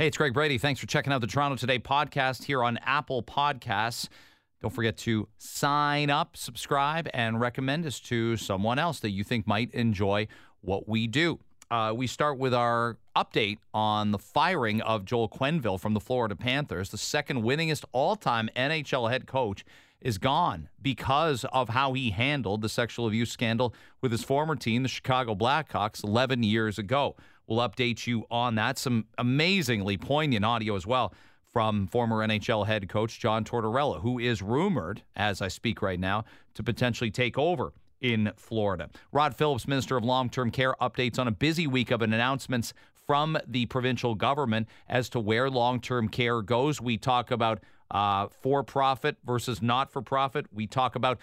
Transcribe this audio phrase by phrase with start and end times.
[0.00, 0.56] Hey, it's Greg Brady.
[0.56, 4.08] Thanks for checking out the Toronto Today podcast here on Apple Podcasts.
[4.62, 9.46] Don't forget to sign up, subscribe, and recommend us to someone else that you think
[9.46, 10.26] might enjoy
[10.62, 11.38] what we do.
[11.70, 16.34] Uh, we start with our update on the firing of Joel Quenneville from the Florida
[16.34, 19.66] Panthers, the second winningest all time NHL head coach
[20.00, 24.82] is gone because of how he handled the sexual abuse scandal with his former team,
[24.82, 27.16] the Chicago Blackhawks, 11 years ago.
[27.50, 28.78] We'll update you on that.
[28.78, 31.12] Some amazingly poignant audio as well
[31.52, 36.24] from former NHL head coach John Tortorella, who is rumored, as I speak right now,
[36.54, 38.88] to potentially take over in Florida.
[39.10, 42.72] Rod Phillips, Minister of Long Term Care, updates on a busy week of announcements
[43.04, 46.80] from the provincial government as to where long term care goes.
[46.80, 50.46] We talk about uh, for profit versus not for profit.
[50.52, 51.18] We talk about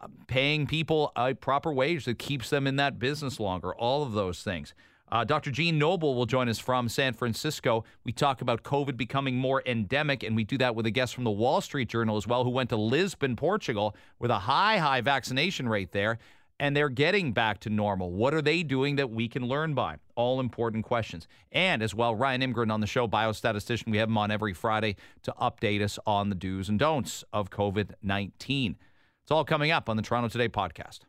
[0.00, 4.12] uh, paying people a proper wage that keeps them in that business longer, all of
[4.12, 4.72] those things.
[5.10, 5.50] Uh, Dr.
[5.50, 7.84] Jeanne Noble will join us from San Francisco.
[8.04, 11.24] We talk about COVID becoming more endemic, and we do that with a guest from
[11.24, 15.00] the Wall Street Journal as well, who went to Lisbon, Portugal, with a high, high
[15.00, 16.18] vaccination rate there,
[16.58, 18.10] and they're getting back to normal.
[18.10, 19.96] What are they doing that we can learn by?
[20.16, 21.28] All important questions.
[21.52, 23.90] And as well, Ryan Imgrund on the show, biostatistician.
[23.90, 27.50] We have him on every Friday to update us on the do's and don'ts of
[27.50, 28.76] COVID 19.
[29.22, 31.00] It's all coming up on the Toronto Today podcast.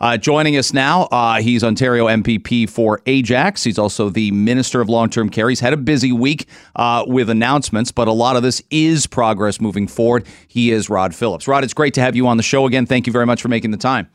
[0.00, 3.62] Uh, joining us now, uh, he's Ontario MPP for Ajax.
[3.62, 5.48] He's also the Minister of Long Term Care.
[5.48, 9.60] He's had a busy week uh, with announcements, but a lot of this is progress
[9.60, 10.26] moving forward.
[10.48, 11.46] He is Rod Phillips.
[11.46, 12.86] Rod, it's great to have you on the show again.
[12.86, 14.08] Thank you very much for making the time.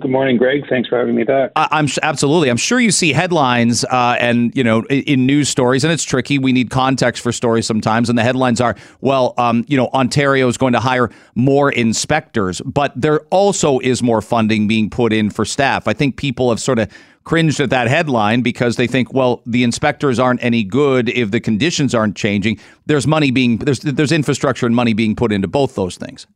[0.00, 0.66] Good morning, Greg.
[0.70, 1.50] Thanks for having me back.
[1.54, 2.48] I, am absolutely.
[2.48, 6.02] I'm sure you see headlines uh, and you know in, in, news stories, and it's
[6.02, 6.38] tricky.
[6.38, 10.48] We need context for stories sometimes, and the headlines are, well, um, you know, Ontario
[10.48, 15.28] is going to hire more inspectors, but there also is more funding being put in
[15.28, 15.86] for staff.
[15.86, 16.90] I think people have sort of
[17.24, 21.40] cringed at that headline because they think, well, the inspectors aren't any good if the
[21.40, 22.58] conditions aren't changing.
[22.86, 26.26] There's money being there's there's infrastructure and money being put into both those things.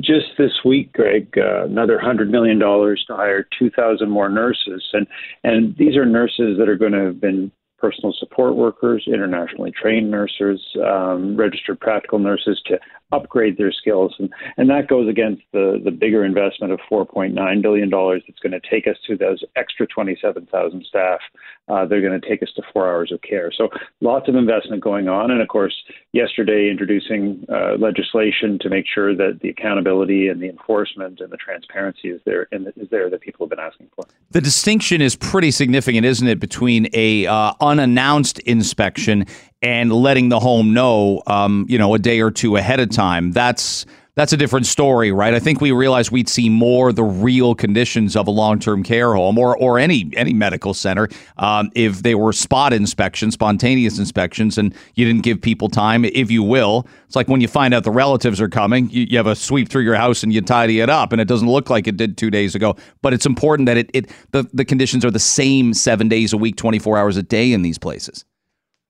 [0.00, 4.84] Just this week, Greg, uh, another hundred million dollars to hire two thousand more nurses,
[4.92, 5.06] and
[5.44, 10.10] and these are nurses that are going to have been personal support workers, internationally trained
[10.10, 12.78] nurses, um, registered practical nurses to
[13.12, 14.14] upgrade their skills.
[14.18, 18.68] And, and that goes against the, the bigger investment of $4.9 billion that's going to
[18.68, 21.20] take us to those extra 27,000 staff.
[21.68, 23.50] Uh, they're going to take us to four hours of care.
[23.52, 23.68] So
[24.00, 25.30] lots of investment going on.
[25.30, 25.74] And of course,
[26.12, 31.36] yesterday introducing uh, legislation to make sure that the accountability and the enforcement and the
[31.36, 34.04] transparency is there and is there that people have been asking for.
[34.30, 39.24] The distinction is pretty significant, isn't it, between a uh, unannounced inspection
[39.62, 43.32] and letting the home know, um, you know, a day or two ahead of time.
[43.32, 45.34] That's that's a different story, right?
[45.34, 49.38] I think we realized we'd see more the real conditions of a long-term care home
[49.38, 54.74] or or any any medical center um, if they were spot inspections, spontaneous inspections, and
[54.94, 56.86] you didn't give people time, if you will.
[57.06, 59.68] It's like when you find out the relatives are coming, you, you have a sweep
[59.68, 62.16] through your house and you tidy it up, and it doesn't look like it did
[62.16, 62.74] two days ago.
[63.02, 66.38] But it's important that it, it the the conditions are the same seven days a
[66.38, 68.24] week, twenty four hours a day in these places.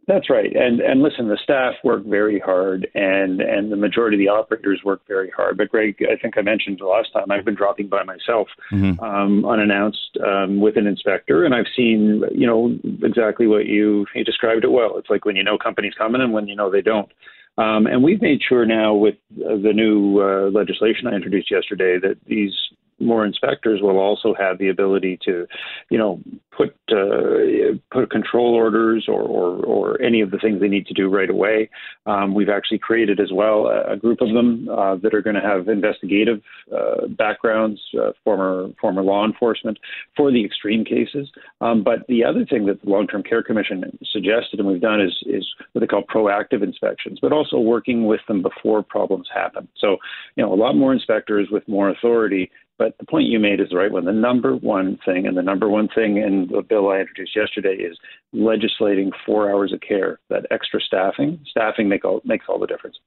[0.07, 0.55] That's right.
[0.55, 4.83] And and listen, the staff work very hard and and the majority of the operators
[4.85, 5.57] work very hard.
[5.57, 9.03] But Greg, I think I mentioned the last time I've been dropping by myself mm-hmm.
[9.03, 14.23] um, unannounced um, with an inspector and I've seen, you know, exactly what you you
[14.23, 14.97] described it well.
[14.97, 17.11] It's like when you know companies coming and when you know they don't.
[17.59, 22.19] Um, and we've made sure now with the new uh, legislation I introduced yesterday that
[22.27, 22.55] these
[22.99, 25.47] more inspectors will also have the ability to,
[25.91, 26.21] you know,
[26.57, 30.95] put uh, put control orders or, or, or any of the things they need to
[30.95, 31.69] do right away.
[32.07, 35.43] Um, we've actually created as well a, group of them uh, that are going to
[35.43, 36.41] have investigative
[36.75, 39.79] uh, backgrounds, uh, former former law enforcement
[40.17, 41.31] for the extreme cases.
[41.61, 45.01] Um, but the other thing that the Long Term Care Commission suggested and we've done
[45.01, 49.69] is is what they call proactive inspections, but also working with them before problems happen.
[49.79, 49.99] So
[50.37, 53.71] you know a lot more inspectors with more authority but the point you made is
[53.71, 54.05] the right one.
[54.05, 57.75] The number one thing, and the number one thing in the bill I introduced yesterday,
[57.75, 57.99] is
[58.33, 60.19] legislating four hours of care.
[60.29, 62.99] That extra staffing, staffing make all, makes all the difference.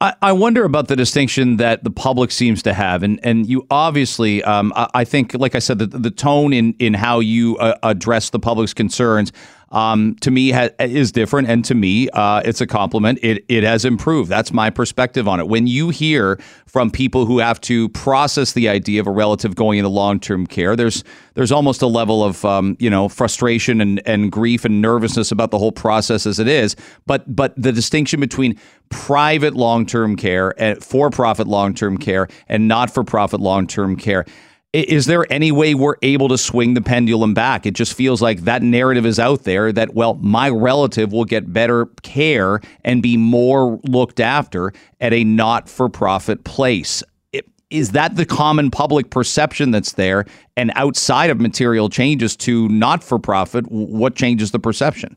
[0.00, 3.66] I, I wonder about the distinction that the public seems to have, and and you
[3.70, 7.56] obviously, um, I, I, think, like I said, the, the tone in in how you
[7.58, 9.32] uh, address the public's concerns
[9.70, 13.18] um, to me ha- is different, and to me, uh, it's a compliment.
[13.22, 14.30] It it has improved.
[14.30, 15.48] That's my perspective on it.
[15.48, 19.78] When you hear from people who have to process the idea of a relative going
[19.78, 21.04] into long term care, there's
[21.34, 25.50] there's almost a level of um, you know frustration and, and grief and nervousness about
[25.50, 26.74] the whole process as it is.
[27.06, 32.28] But but the distinction between private long term care and for profit long term care
[32.48, 34.24] and not for profit long term care
[34.74, 37.64] Is there any way we're able to swing the pendulum back?
[37.64, 41.50] It just feels like that narrative is out there that, well, my relative will get
[41.50, 47.02] better care and be more looked after at a not for profit place.
[47.70, 50.26] Is that the common public perception that's there?
[50.54, 55.16] And outside of material changes to not for profit, what changes the perception?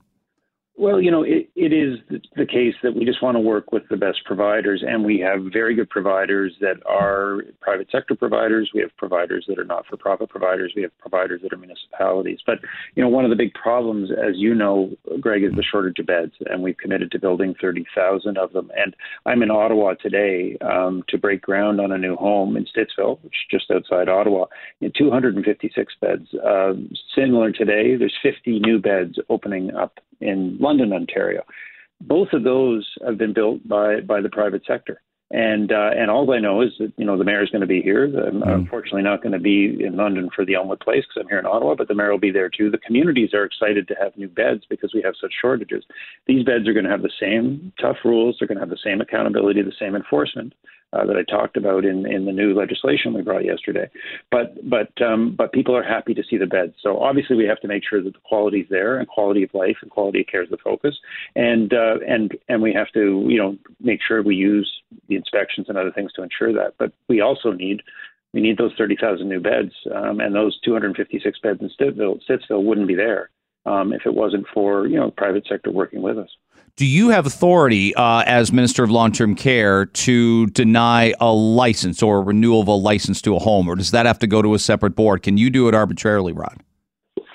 [0.81, 1.99] Well, you know, it, it is
[2.35, 5.53] the case that we just want to work with the best providers, and we have
[5.53, 8.71] very good providers that are private sector providers.
[8.73, 10.73] We have providers that are not for profit providers.
[10.75, 12.39] We have providers that are municipalities.
[12.47, 12.61] But,
[12.95, 14.89] you know, one of the big problems, as you know,
[15.19, 18.71] Greg, is the shortage of beds, and we've committed to building 30,000 of them.
[18.75, 18.95] And
[19.27, 23.35] I'm in Ottawa today um, to break ground on a new home in Stittsville, which
[23.35, 24.45] is just outside Ottawa,
[24.79, 26.33] in 256 beds.
[26.43, 26.73] Uh,
[27.15, 31.43] similar today, there's 50 new beds opening up in London, Ontario.
[31.99, 35.01] Both of those have been built by by the private sector.
[35.33, 37.67] And uh, and all I know is that you know the mayor is going to
[37.67, 38.05] be here.
[38.05, 38.53] I'm mm.
[38.53, 41.45] unfortunately not going to be in London for the Elmwood Place because I'm here in
[41.45, 42.69] Ottawa, but the mayor will be there too.
[42.69, 45.85] The communities are excited to have new beds because we have such shortages.
[46.27, 48.35] These beds are going to have the same tough rules.
[48.39, 50.53] They're going to have the same accountability, the same enforcement
[50.93, 53.89] uh, that I talked about in, in the new legislation we brought yesterday.
[54.29, 56.73] But but um, but people are happy to see the beds.
[56.81, 59.53] So obviously we have to make sure that the quality is there and quality of
[59.53, 60.97] life and quality of care is the focus.
[61.35, 64.69] And uh, and and we have to you know make sure we use
[65.07, 66.73] the inspections and other things to ensure that.
[66.77, 67.81] But we also need
[68.33, 72.87] we need those 30,000 new beds, um, and those 256 beds in Stittsville, Stittsville wouldn't
[72.87, 73.29] be there
[73.65, 76.29] um, if it wasn't for you know private sector working with us.
[76.77, 82.01] Do you have authority uh, as Minister of Long Term Care to deny a license
[82.01, 84.41] or a renewal of a license to a home, or does that have to go
[84.41, 85.21] to a separate board?
[85.21, 86.63] Can you do it arbitrarily, Rod?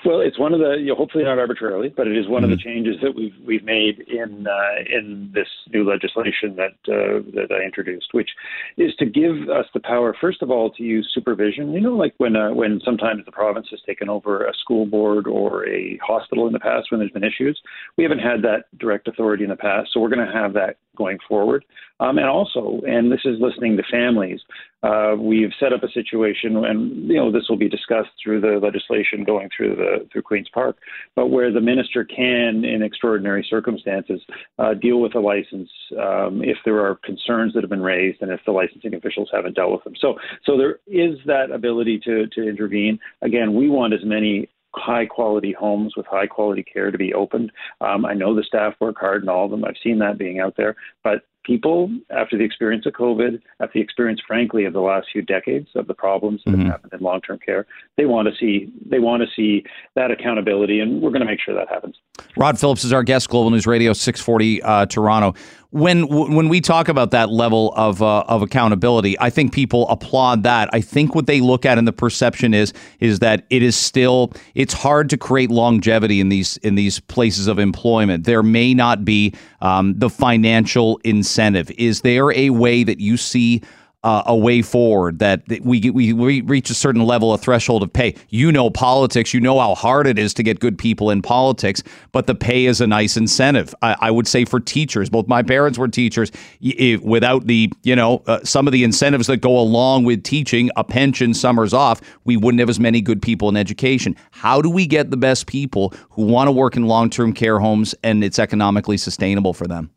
[0.07, 2.53] Well, it's one of the you know, hopefully not arbitrarily, but it is one mm-hmm.
[2.53, 2.69] of the mm-hmm.
[2.69, 7.65] changes that we've we've made in uh, in this new legislation that uh, that I
[7.65, 8.29] introduced, which
[8.77, 11.73] is to give us the power, first of all, to use supervision.
[11.73, 15.27] You know, like when uh, when sometimes the province has taken over a school board
[15.27, 17.59] or a hospital in the past when there's been issues,
[17.97, 20.77] we haven't had that direct authority in the past, so we're going to have that
[20.97, 21.63] going forward.
[21.99, 24.39] Um, and also, and this is listening to families,
[24.83, 28.59] uh, we've set up a situation, and you know this will be discussed through the
[28.61, 30.77] legislation going through the through Queens Park,
[31.15, 34.21] but where the minister can, in extraordinary circumstances,
[34.59, 38.31] uh, deal with a license um, if there are concerns that have been raised and
[38.31, 39.93] if the licensing officials haven't dealt with them.
[39.99, 40.15] So,
[40.45, 42.99] so there is that ability to to intervene.
[43.23, 47.51] Again, we want as many high quality homes with high quality care to be opened.
[47.81, 49.65] Um, I know the staff work hard in all of them.
[49.65, 53.81] I've seen that being out there, but people, after the experience of COVID, after the
[53.81, 56.63] experience, frankly, of the last few decades of the problems that mm-hmm.
[56.63, 57.65] have happened in long-term care,
[57.95, 59.63] they want to see they want to see
[59.95, 61.95] that accountability, and we're going to make sure that happens.
[62.35, 65.33] Rod Phillips is our guest, Global News Radio 640 uh, Toronto
[65.71, 70.43] when when we talk about that level of uh, of accountability, I think people applaud
[70.43, 70.69] that.
[70.71, 74.31] I think what they look at and the perception is is that it is still
[74.55, 78.23] it's hard to create longevity in these in these places of employment.
[78.23, 81.71] There may not be um, the financial incentive.
[81.71, 83.61] Is there a way that you see
[84.07, 87.91] uh, a way forward that we, we we reach a certain level of threshold of
[87.91, 88.15] pay.
[88.29, 89.33] You know politics.
[89.33, 91.83] You know how hard it is to get good people in politics,
[92.13, 93.75] but the pay is a nice incentive.
[93.81, 96.31] I, I would say for teachers, both my parents were teachers.
[96.61, 100.69] If, without the you know uh, some of the incentives that go along with teaching,
[100.77, 104.15] a pension, summers off, we wouldn't have as many good people in education.
[104.31, 107.59] How do we get the best people who want to work in long term care
[107.59, 109.91] homes and it's economically sustainable for them?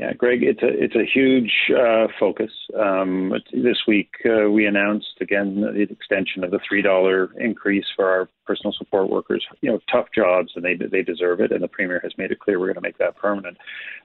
[0.00, 2.50] Yeah, Greg, it's a it's a huge uh, focus.
[2.74, 8.08] Um, this week uh, we announced again the extension of the three dollar increase for
[8.08, 9.44] our personal support workers.
[9.60, 11.52] You know, tough jobs, and they they deserve it.
[11.52, 13.58] And the premier has made it clear we're going to make that permanent.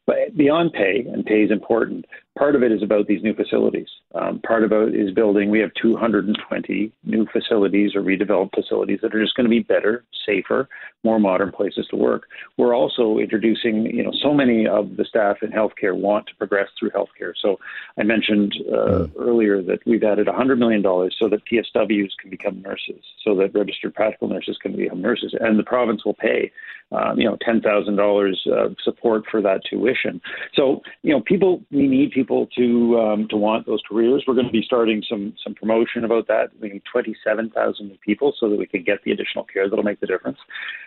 [0.05, 2.05] But beyond pay, and pay is important.
[2.37, 3.87] Part of it is about these new facilities.
[4.13, 5.49] Um, part of it is building.
[5.49, 10.03] We have 220 new facilities or redeveloped facilities that are just going to be better,
[10.25, 10.67] safer,
[11.05, 12.23] more modern places to work.
[12.57, 13.85] We're also introducing.
[13.85, 17.31] You know, so many of the staff in healthcare want to progress through healthcare.
[17.41, 17.57] So
[17.97, 19.11] I mentioned uh, mm.
[19.17, 23.53] earlier that we've added 100 million dollars so that PSWs can become nurses, so that
[23.53, 26.51] registered practical nurses can become nurses, and the province will pay
[26.91, 30.21] um, you know, ten thousand dollars of support for that tuition.
[30.53, 34.23] So, you know, people we need people to um, to want those careers.
[34.27, 36.49] We're going to be starting some some promotion about that.
[36.59, 39.83] We need twenty seven thousand people so that we can get the additional care that'll
[39.83, 40.37] make the difference.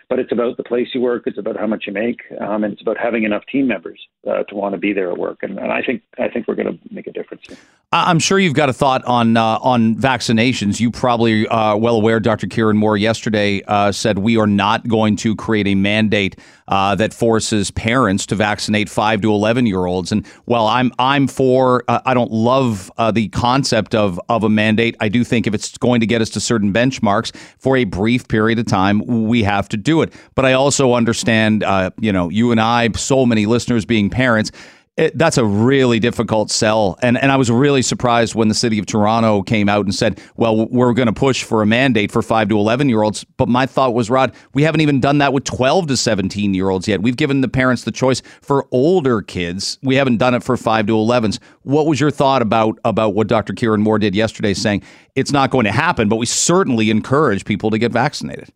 [0.09, 1.23] But it's about the place you work.
[1.25, 4.43] It's about how much you make, um, and it's about having enough team members uh,
[4.43, 5.39] to want to be there at work.
[5.43, 7.43] And, and I think I think we're going to make a difference.
[7.47, 7.57] Here.
[7.91, 10.79] I'm sure you've got a thought on uh, on vaccinations.
[10.79, 12.19] You probably are well aware.
[12.19, 12.45] Dr.
[12.45, 17.15] Kieran Moore yesterday uh, said we are not going to create a mandate uh, that
[17.15, 20.11] forces parents to vaccinate five to eleven year olds.
[20.11, 24.49] And while I'm I'm for, uh, I don't love uh, the concept of of a
[24.49, 24.95] mandate.
[24.99, 28.27] I do think if it's going to get us to certain benchmarks for a brief
[28.27, 30.13] period of time, we have to do it.
[30.35, 34.51] But I also understand, uh, you know, you and I, so many listeners being parents
[34.99, 36.99] it, that's a really difficult sell.
[37.01, 40.19] And, and I was really surprised when the city of Toronto came out and said,
[40.35, 43.23] well, we're going to push for a mandate for 5 to 11 year olds.
[43.37, 46.67] But my thought was, Rod, we haven't even done that with 12 to 17 year
[46.67, 47.01] olds yet.
[47.01, 49.79] We've given the parents the choice for older kids.
[49.81, 51.39] We haven't done it for 5 to 11s.
[51.61, 53.53] What was your thought about, about what Dr.
[53.53, 54.83] Kieran Moore did yesterday, saying
[55.15, 58.49] it's not going to happen, but we certainly encourage people to get vaccinated?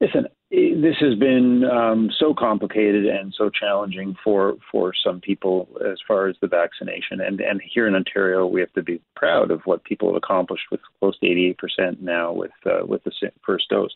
[0.00, 5.98] Listen, this has been um, so complicated and so challenging for for some people as
[6.06, 7.20] far as the vaccination.
[7.20, 10.64] And and here in Ontario, we have to be proud of what people have accomplished
[10.70, 13.12] with close to 88 percent now with uh, with the
[13.44, 13.94] first dose.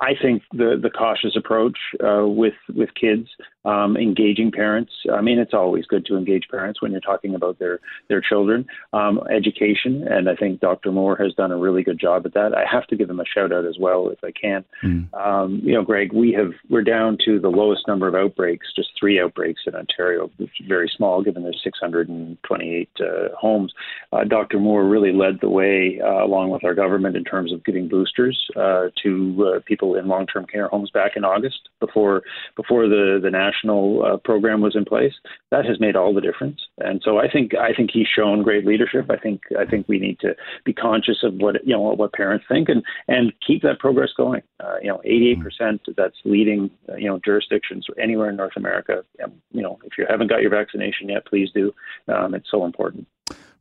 [0.00, 3.28] I think the the cautious approach uh, with with kids,
[3.64, 4.92] um, engaging parents.
[5.12, 8.66] I mean, it's always good to engage parents when you're talking about their their children.
[8.92, 10.92] Um, education, and I think Dr.
[10.92, 12.54] Moore has done a really good job at that.
[12.54, 14.64] I have to give him a shout out as well if I can.
[14.82, 15.62] Mm.
[15.62, 19.20] you know, Greg, we have we're down to the lowest number of outbreaks, just three
[19.20, 23.04] outbreaks in Ontario, which is very small given there's 628 uh,
[23.38, 23.72] homes.
[24.12, 24.58] Uh, Dr.
[24.58, 28.36] Moore really led the way, uh, along with our government, in terms of giving boosters
[28.56, 32.24] uh, to uh, people in long-term care homes back in August before
[32.56, 35.14] before the the national uh, program was in place.
[35.52, 38.66] That has made all the difference, and so I think I think he's shown great
[38.66, 39.12] leadership.
[39.12, 40.34] I think I think we need to
[40.64, 44.42] be conscious of what you know what parents think and and keep that progress going.
[44.82, 49.04] you know, 88 percent that's leading you know jurisdictions anywhere in North America.
[49.52, 51.72] You know, if you haven't got your vaccination yet, please do.
[52.08, 53.06] Um, it's so important.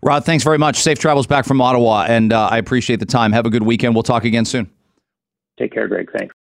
[0.02, 0.78] Rod, thanks very much.
[0.78, 3.32] Safe travels back from Ottawa, and uh, I appreciate the time.
[3.32, 3.96] Have a good weekend.
[3.96, 4.70] We'll talk again soon.
[5.58, 6.10] Take care, Greg.
[6.18, 6.36] Thanks.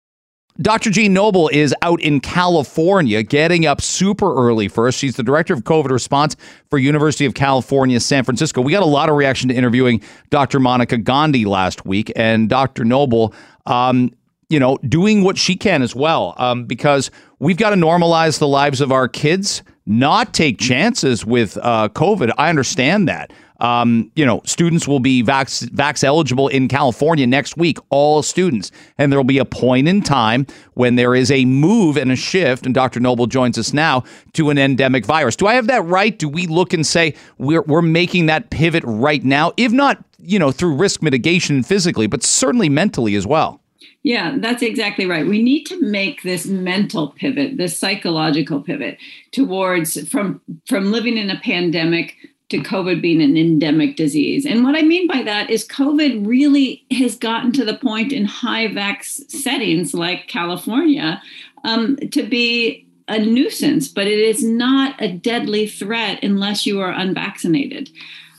[0.61, 0.91] Dr.
[0.91, 4.97] Jeanne Noble is out in California getting up super early for us.
[4.97, 6.35] She's the director of COVID response
[6.69, 8.61] for University of California, San Francisco.
[8.61, 10.59] We got a lot of reaction to interviewing Dr.
[10.59, 12.85] Monica Gandhi last week, and Dr.
[12.85, 13.33] Noble
[13.67, 14.13] um,
[14.49, 18.49] you know, doing what she can as well, um, because we've got to normalize the
[18.49, 22.33] lives of our kids, not take chances with uh, COVID.
[22.39, 23.33] I understand that.
[23.61, 28.71] Um, you know, students will be vax, vax eligible in California next week, all students.
[28.97, 32.17] And there will be a point in time when there is a move and a
[32.17, 33.01] shift, and Dr.
[33.01, 35.35] Noble joins us now, to an endemic virus.
[35.35, 36.17] Do I have that right?
[36.17, 40.39] Do we look and say we're, we're making that pivot right now, if not, you
[40.39, 43.61] know, through risk mitigation physically, but certainly mentally as well?
[44.09, 45.27] Yeah, that's exactly right.
[45.27, 48.97] We need to make this mental pivot, this psychological pivot
[49.33, 52.17] towards from from living in a pandemic
[52.49, 54.47] to COVID being an endemic disease.
[54.47, 58.25] And what I mean by that is COVID really has gotten to the point in
[58.25, 61.23] high vax settings like California
[61.65, 66.93] um, to be a nuisance, but it is not a deadly threat unless you are
[66.93, 67.91] unvaccinated.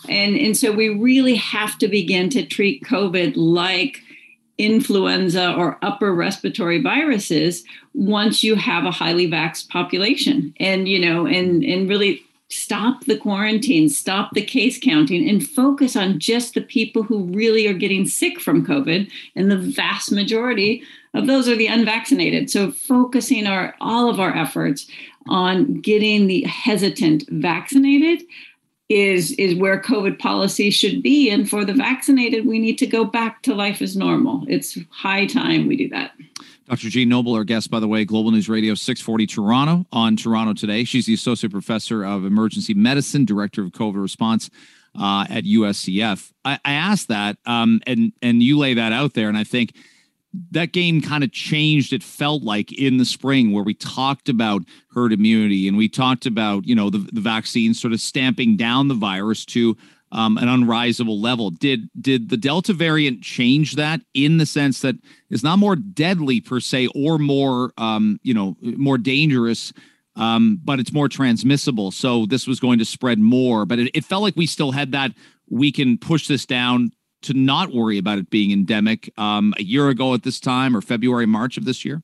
[0.10, 4.02] And, and so we really have to begin to treat COVID like
[4.60, 7.64] influenza or upper respiratory viruses
[7.96, 10.54] once you have a highly vaxxed population.
[10.60, 15.96] And you know and and really stop the quarantine stop the case counting and focus
[15.96, 19.10] on just the people who really are getting sick from covid.
[19.36, 22.52] And the vast majority of those are the unvaccinated.
[22.52, 24.88] So focusing our all of our efforts
[25.28, 28.24] on getting the hesitant vaccinated
[28.90, 33.06] is is where covid policy should be and for the vaccinated we need to go
[33.06, 36.12] back to life as normal it's high time we do that
[36.68, 36.90] Dr.
[36.90, 40.84] Jeanne Noble, our guest, by the way, Global News Radio 640 Toronto on Toronto Today.
[40.84, 44.52] She's the Associate Professor of Emergency Medicine, Director of COVID Response
[44.94, 46.32] uh, at USCF.
[46.46, 49.74] I, I asked that, um, and and you lay that out there, and I think
[50.52, 54.62] that game kind of changed it felt like in the spring where we talked about
[54.94, 58.88] herd immunity and we talked about you know the, the vaccine sort of stamping down
[58.88, 59.76] the virus to
[60.12, 61.50] um, an unrisable level.
[61.52, 64.96] Did did the delta variant change that in the sense that
[65.30, 69.74] it's not more deadly per se or more um, you know more dangerous
[70.16, 74.04] um, but it's more transmissible so this was going to spread more but it, it
[74.04, 75.12] felt like we still had that
[75.50, 79.90] we can push this down to not worry about it being endemic um, a year
[79.90, 82.02] ago at this time or February, March of this year?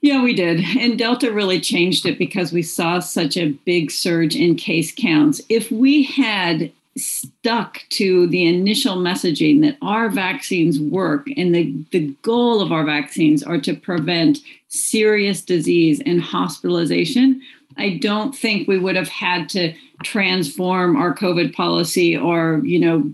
[0.00, 0.60] Yeah, we did.
[0.78, 5.40] And Delta really changed it because we saw such a big surge in case counts.
[5.48, 12.14] If we had stuck to the initial messaging that our vaccines work and the, the
[12.22, 17.40] goal of our vaccines are to prevent serious disease and hospitalization,
[17.76, 23.10] I don't think we would have had to transform our COVID policy or, you know,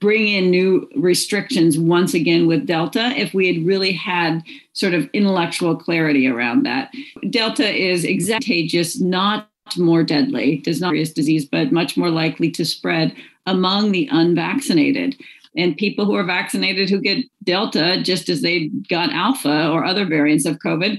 [0.00, 5.08] bring in new restrictions once again with Delta if we had really had sort of
[5.12, 6.92] intellectual clarity around that.
[7.30, 12.64] Delta is contagious, not more deadly, does not serious disease, but much more likely to
[12.64, 13.14] spread
[13.46, 15.16] among the unvaccinated.
[15.56, 20.04] And people who are vaccinated who get Delta, just as they got Alpha or other
[20.04, 20.98] variants of COVID,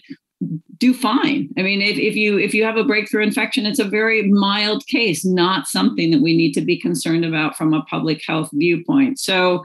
[0.78, 1.50] do fine.
[1.58, 4.86] I mean, if, if you if you have a breakthrough infection, it's a very mild
[4.88, 9.20] case, not something that we need to be concerned about from a public health viewpoint.
[9.20, 9.64] So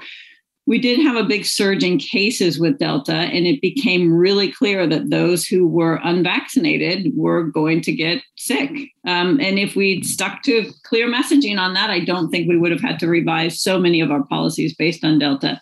[0.66, 4.86] we did have a big surge in cases with Delta, and it became really clear
[4.86, 8.70] that those who were unvaccinated were going to get sick.
[9.04, 12.70] Um, and if we'd stuck to clear messaging on that, I don't think we would
[12.70, 15.60] have had to revise so many of our policies based on Delta.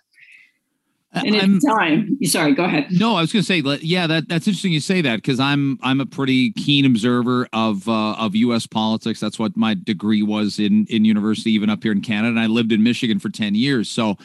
[1.12, 2.18] And it's time.
[2.24, 2.88] Sorry, go ahead.
[2.90, 5.78] No, I was going to say, yeah, that that's interesting you say that because I'm
[5.82, 8.66] I'm a pretty keen observer of uh, of U.S.
[8.66, 9.18] politics.
[9.18, 12.46] That's what my degree was in in university, even up here in Canada, and I
[12.46, 13.90] lived in Michigan for ten years.
[13.90, 14.16] So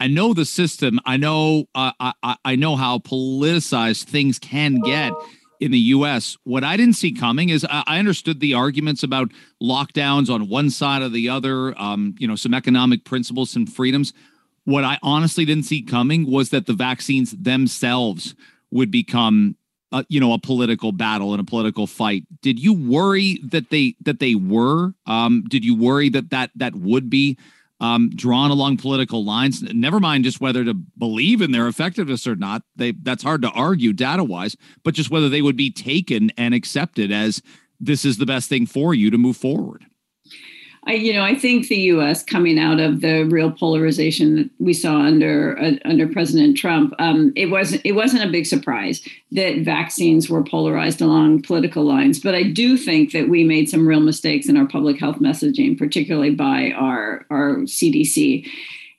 [0.00, 0.98] I know the system.
[1.04, 5.12] I know uh, I, I know how politicized things can get
[5.60, 6.38] in the U.S.
[6.44, 9.30] What I didn't see coming is I understood the arguments about
[9.62, 11.78] lockdowns on one side or the other.
[11.78, 14.14] Um, you know, some economic principles and freedoms.
[14.70, 18.36] What I honestly didn't see coming was that the vaccines themselves
[18.70, 19.56] would become
[19.90, 23.96] uh, you know a political battle and a political fight did you worry that they
[24.02, 27.36] that they were um, did you worry that that that would be
[27.80, 29.62] um, drawn along political lines.
[29.62, 32.62] Never mind just whether to believe in their effectiveness or not.
[32.76, 36.54] They that's hard to argue data wise, but just whether they would be taken and
[36.54, 37.42] accepted as
[37.80, 39.86] this is the best thing for you to move forward.
[40.86, 42.22] I, you know, I think the U.S.
[42.22, 47.32] coming out of the real polarization that we saw under uh, under President Trump, um,
[47.36, 52.18] it wasn't it wasn't a big surprise that vaccines were polarized along political lines.
[52.18, 55.76] But I do think that we made some real mistakes in our public health messaging,
[55.76, 58.48] particularly by our our CDC.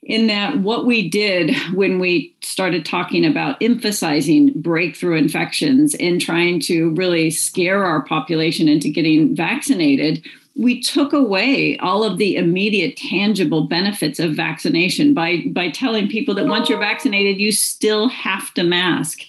[0.04, 6.58] In that, what we did when we started talking about emphasizing breakthrough infections and trying
[6.62, 10.24] to really scare our population into getting vaccinated
[10.54, 16.34] we took away all of the immediate tangible benefits of vaccination by by telling people
[16.34, 16.80] that once you're oh.
[16.80, 19.20] vaccinated you still have to mask.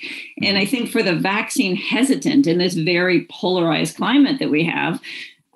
[0.42, 0.72] And i mm-hmm.
[0.72, 5.00] think for the vaccine hesitant in this very polarized climate that we have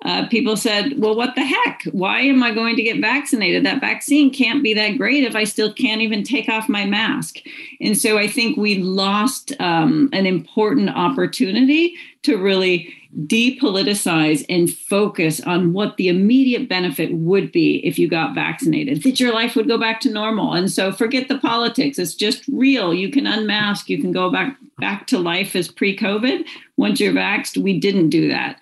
[0.02, 1.82] uh, people said, well, what the heck?
[1.90, 3.64] Why am I going to get vaccinated?
[3.64, 7.38] That vaccine can't be that great if I still can't even take off my mask.
[7.80, 12.94] And so I think we lost um, an important opportunity to really
[13.26, 19.18] depoliticize and focus on what the immediate benefit would be if you got vaccinated, that
[19.18, 20.52] your life would go back to normal.
[20.52, 21.98] And so forget the politics.
[21.98, 22.92] It's just real.
[22.92, 26.44] You can unmask, you can go back back to life as pre-COVID.
[26.76, 28.60] Once you're vaxxed, we didn't do that.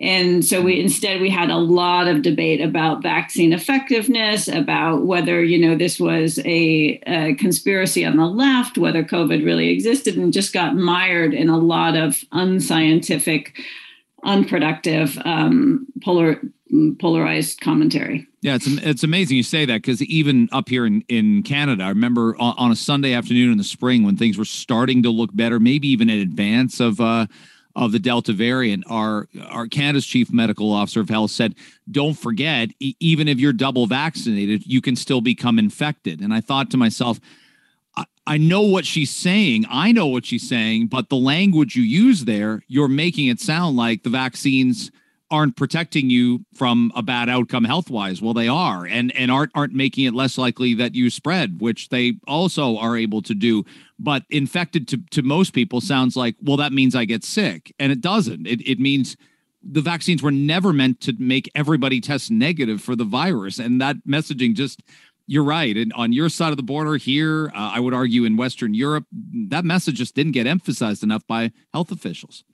[0.00, 5.42] And so we instead we had a lot of debate about vaccine effectiveness, about whether
[5.42, 10.32] you know this was a, a, conspiracy on the left, whether COVID really existed, and
[10.32, 13.56] just got mired in a lot of unscientific,
[14.24, 16.40] unproductive, um, polar
[16.98, 18.26] polarized commentary.
[18.40, 21.90] Yeah, it's it's amazing you say that because even up here in in Canada, I
[21.90, 25.30] remember on, on, a Sunday afternoon in the spring when things were starting to look
[25.36, 27.00] better, maybe even in advance of.
[27.00, 27.26] Uh,
[27.76, 31.54] of the Delta variant, our our Canada's chief medical officer of health said,
[31.90, 36.40] "Don't forget, e- even if you're double vaccinated, you can still become infected." And I
[36.40, 37.18] thought to myself,
[37.96, 39.66] I, I know what she's saying.
[39.68, 43.76] I know what she's saying, but the language you use there, you're making it sound
[43.76, 44.90] like the vaccines
[45.30, 48.20] aren't protecting you from a bad outcome health wise.
[48.20, 51.88] Well, they are, and and aren't aren't making it less likely that you spread, which
[51.88, 53.64] they also are able to do.
[53.98, 57.90] But infected to to most people sounds like well, that means I get sick, and
[57.90, 58.46] it doesn't.
[58.46, 59.16] It it means
[59.62, 63.96] the vaccines were never meant to make everybody test negative for the virus, and that
[64.06, 64.82] messaging just.
[65.26, 65.74] You're right.
[65.74, 69.06] And on your side of the border here, uh, I would argue in Western Europe,
[69.48, 72.44] that message just didn't get emphasized enough by health officials.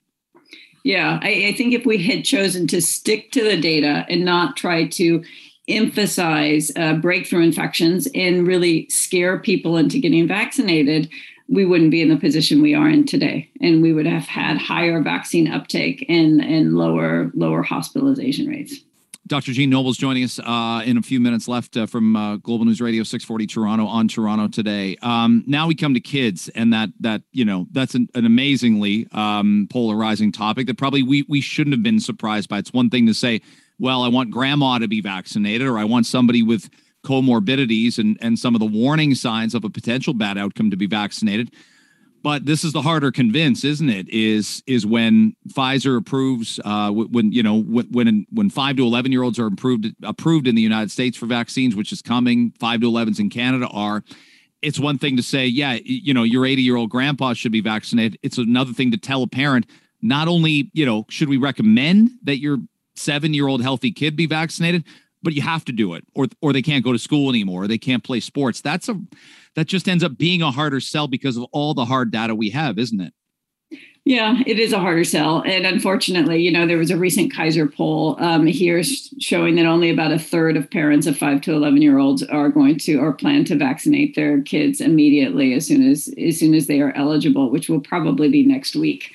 [0.83, 4.57] Yeah, I, I, think if we had chosen to stick to the data and not
[4.57, 5.23] try to
[5.67, 11.09] emphasize uh, breakthrough infections and really scare people into getting vaccinated,
[11.47, 14.57] we wouldn't be in the position we are in today, and we would have had
[14.57, 18.79] higher vaccine uptake and and lower lower hospitalization rates.
[19.27, 19.53] Dr.
[19.53, 22.81] Jeanne Noble's joining us uh, in a few minutes left uh, from uh, Global News
[22.81, 24.97] Radio 640 Toronto on Toronto today.
[25.01, 29.07] Um, now we come to kids, and that that you know that's an, an amazingly
[29.11, 32.57] um, polarizing topic that probably we we shouldn't have been surprised by.
[32.57, 33.41] It's one thing to say
[33.81, 36.69] well, I want grandma to be vaccinated, or I want somebody with
[37.03, 40.85] comorbidities and, and some of the warning signs of a potential bad outcome to be
[40.85, 41.51] vaccinated.
[42.23, 44.07] But this is the harder convince, isn't it?
[44.09, 49.23] Is is when Pfizer approves, uh, when you know when when five to eleven year
[49.23, 52.53] olds are approved approved in the United States for vaccines, which is coming.
[52.59, 54.03] Five to 11s in Canada are.
[54.61, 57.61] It's one thing to say, yeah, you know, your 80 year old grandpa should be
[57.61, 58.19] vaccinated.
[58.21, 59.65] It's another thing to tell a parent.
[60.03, 62.59] Not only, you know, should we recommend that your
[62.95, 64.83] seven year old healthy kid be vaccinated,
[65.23, 67.67] but you have to do it, or or they can't go to school anymore, or
[67.67, 68.61] they can't play sports.
[68.61, 68.99] That's a
[69.55, 72.49] that just ends up being a harder sell because of all the hard data we
[72.51, 73.13] have, isn't it?
[74.03, 75.43] Yeah, it is a harder sell.
[75.45, 79.91] And unfortunately, you know, there was a recent Kaiser poll um, here showing that only
[79.91, 83.13] about a third of parents of five to 11 year olds are going to or
[83.13, 87.51] plan to vaccinate their kids immediately as soon as as soon as they are eligible,
[87.51, 89.11] which will probably be next week.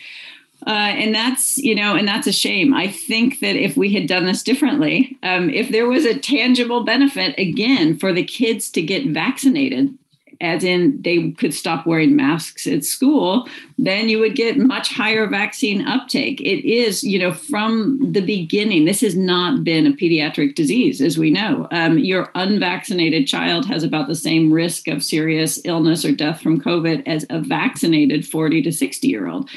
[0.67, 4.09] Uh, and that's you know and that's a shame i think that if we had
[4.09, 8.83] done this differently um, if there was a tangible benefit again for the kids to
[8.83, 9.97] get vaccinated
[10.41, 13.49] as in they could stop wearing masks at school,
[13.79, 16.41] then you would get much higher vaccine uptake.
[16.41, 21.19] It is, you know, from the beginning, this has not been a pediatric disease, as
[21.19, 21.69] we know.
[21.71, 26.61] Um, your unvaccinated child has about the same risk of serious illness or death from
[26.61, 29.49] COVID as a vaccinated 40 to 60 year old.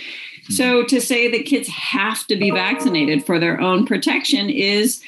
[0.50, 5.02] So to say that kids have to be vaccinated for their own protection is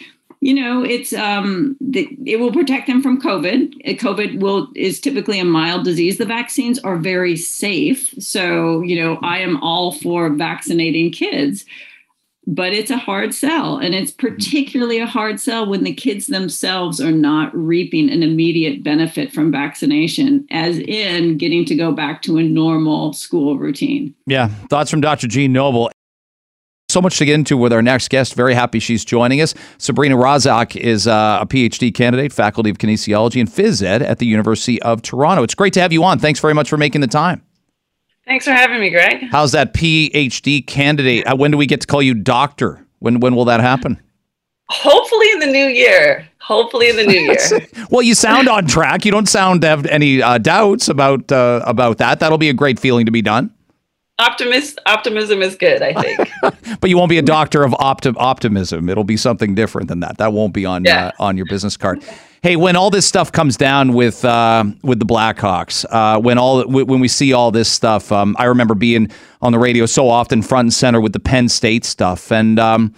[0.43, 3.75] you know it's um the, it will protect them from covid.
[3.85, 6.17] Uh, covid will is typically a mild disease.
[6.17, 8.13] The vaccines are very safe.
[8.19, 11.65] So you know i am all for vaccinating kids
[12.47, 16.99] but it's a hard sell and it's particularly a hard sell when the kids themselves
[16.99, 22.37] are not reaping an immediate benefit from vaccination as in getting to go back to
[22.37, 25.91] a normal school routine yeah thoughts from dr jeanne noble
[26.91, 28.33] so much to get into with our next guest.
[28.35, 29.55] Very happy she's joining us.
[29.77, 34.25] Sabrina Razack is uh, a PhD candidate, faculty of kinesiology and phys ed at the
[34.25, 35.41] University of Toronto.
[35.41, 36.19] It's great to have you on.
[36.19, 37.43] Thanks very much for making the time.
[38.31, 39.25] Thanks for having me, Greg.
[39.29, 41.27] How's that PhD candidate?
[41.27, 42.79] Uh, when do we get to call you doctor?
[42.99, 44.01] When when will that happen?
[44.69, 46.29] Hopefully in the new year.
[46.39, 47.67] Hopefully in the new year.
[47.89, 49.03] well, you sound on track.
[49.03, 52.21] You don't sound have any uh, doubts about uh, about that.
[52.21, 53.53] That'll be a great feeling to be done
[54.21, 56.29] optimist optimism is good i think.
[56.79, 58.89] But you won't be a doctor of opti- optimism.
[58.89, 60.17] It'll be something different than that.
[60.17, 61.07] That won't be on yeah.
[61.07, 62.03] uh, on your business card.
[62.41, 66.67] Hey when all this stuff comes down with uh, with the blackhawks uh, when all
[66.67, 70.41] when we see all this stuff um, i remember being on the radio so often
[70.41, 72.31] front and center with the penn state stuff.
[72.31, 72.93] And um,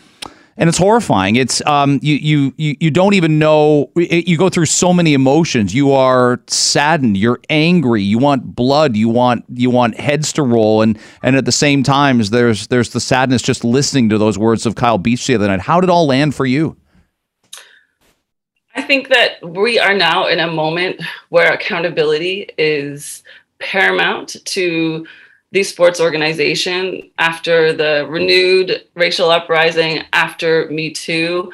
[0.57, 1.35] and it's horrifying.
[1.35, 3.91] It's um, you you you don't even know.
[3.95, 5.73] It, you go through so many emotions.
[5.73, 7.17] You are saddened.
[7.17, 8.03] You're angry.
[8.03, 8.95] You want blood.
[8.95, 10.81] You want you want heads to roll.
[10.81, 14.65] And and at the same time, there's there's the sadness just listening to those words
[14.65, 15.61] of Kyle Beach the other night.
[15.61, 16.77] How did it all land for you?
[18.75, 23.23] I think that we are now in a moment where accountability is
[23.59, 25.05] paramount to
[25.53, 31.51] the sports organization after the renewed racial uprising after Me Too.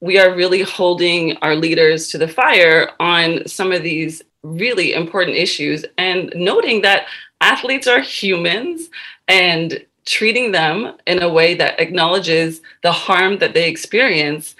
[0.00, 5.36] We are really holding our leaders to the fire on some of these really important
[5.36, 7.06] issues and noting that
[7.40, 8.88] athletes are humans
[9.26, 14.54] and treating them in a way that acknowledges the harm that they experience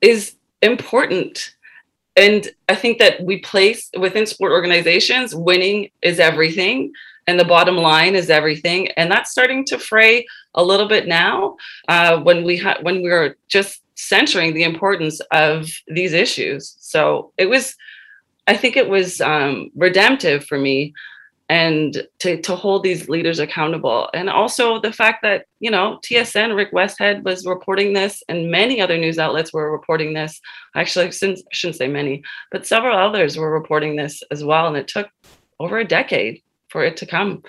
[0.00, 1.56] is important.
[2.16, 6.94] And I think that we place within sport organizations, winning is everything
[7.26, 8.90] and the bottom line is everything.
[8.92, 11.56] And that's starting to fray a little bit now
[11.88, 16.76] uh, when we ha- when we were just centering the importance of these issues.
[16.80, 17.74] So it was
[18.46, 20.92] i think it was um, redemptive for me
[21.50, 24.08] and to, to hold these leaders accountable.
[24.14, 28.80] And also the fact that you know tsn rick westhead was reporting this and many
[28.80, 30.40] other news outlets were reporting this.
[30.74, 34.66] Actually since i shouldn't say many but several others were reporting this as well.
[34.66, 35.08] And it took
[35.60, 36.42] over a decade
[36.74, 37.40] for it to come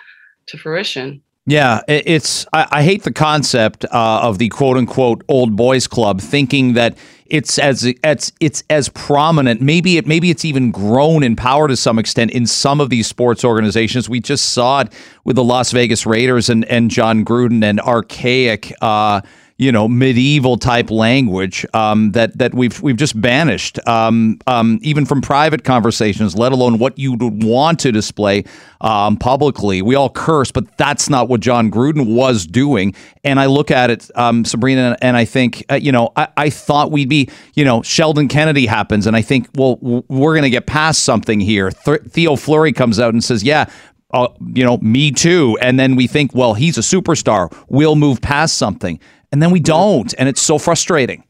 [0.46, 1.24] to fruition.
[1.48, 2.46] Yeah, it's.
[2.54, 6.98] I, I hate the concept uh, of the quote unquote old boys club, thinking that
[7.26, 9.62] it's as it's it's as prominent.
[9.62, 13.08] Maybe it maybe it's even grown in power to some extent in some of these
[13.08, 14.08] sports organizations.
[14.08, 18.74] We just saw it with the Las Vegas Raiders and and Jon Gruden and archaic.
[18.82, 19.22] Uh,
[19.58, 25.06] you know medieval type language um, that that we've we've just banished um, um, even
[25.06, 28.44] from private conversations, let alone what you would want to display
[28.82, 29.82] um, publicly.
[29.82, 32.94] We all curse, but that's not what Jon Gruden was doing.
[33.24, 36.50] And I look at it, um, Sabrina, and I think uh, you know I, I
[36.50, 40.50] thought we'd be you know Sheldon Kennedy happens, and I think well we're going to
[40.50, 41.72] get past something here.
[41.72, 43.70] Th- Theo Fleury comes out and says, yeah,
[44.12, 45.58] uh, you know, me too.
[45.62, 47.56] And then we think, well, he's a superstar.
[47.70, 49.00] We'll move past something
[49.36, 51.24] and then we don't and it's so frustrating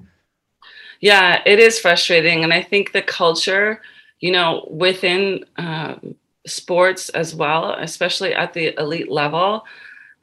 [1.02, 2.44] Yeah, it is frustrating.
[2.44, 3.82] And I think the culture,
[4.22, 6.16] you know, within um,
[6.48, 9.66] sports as well, especially at the elite level,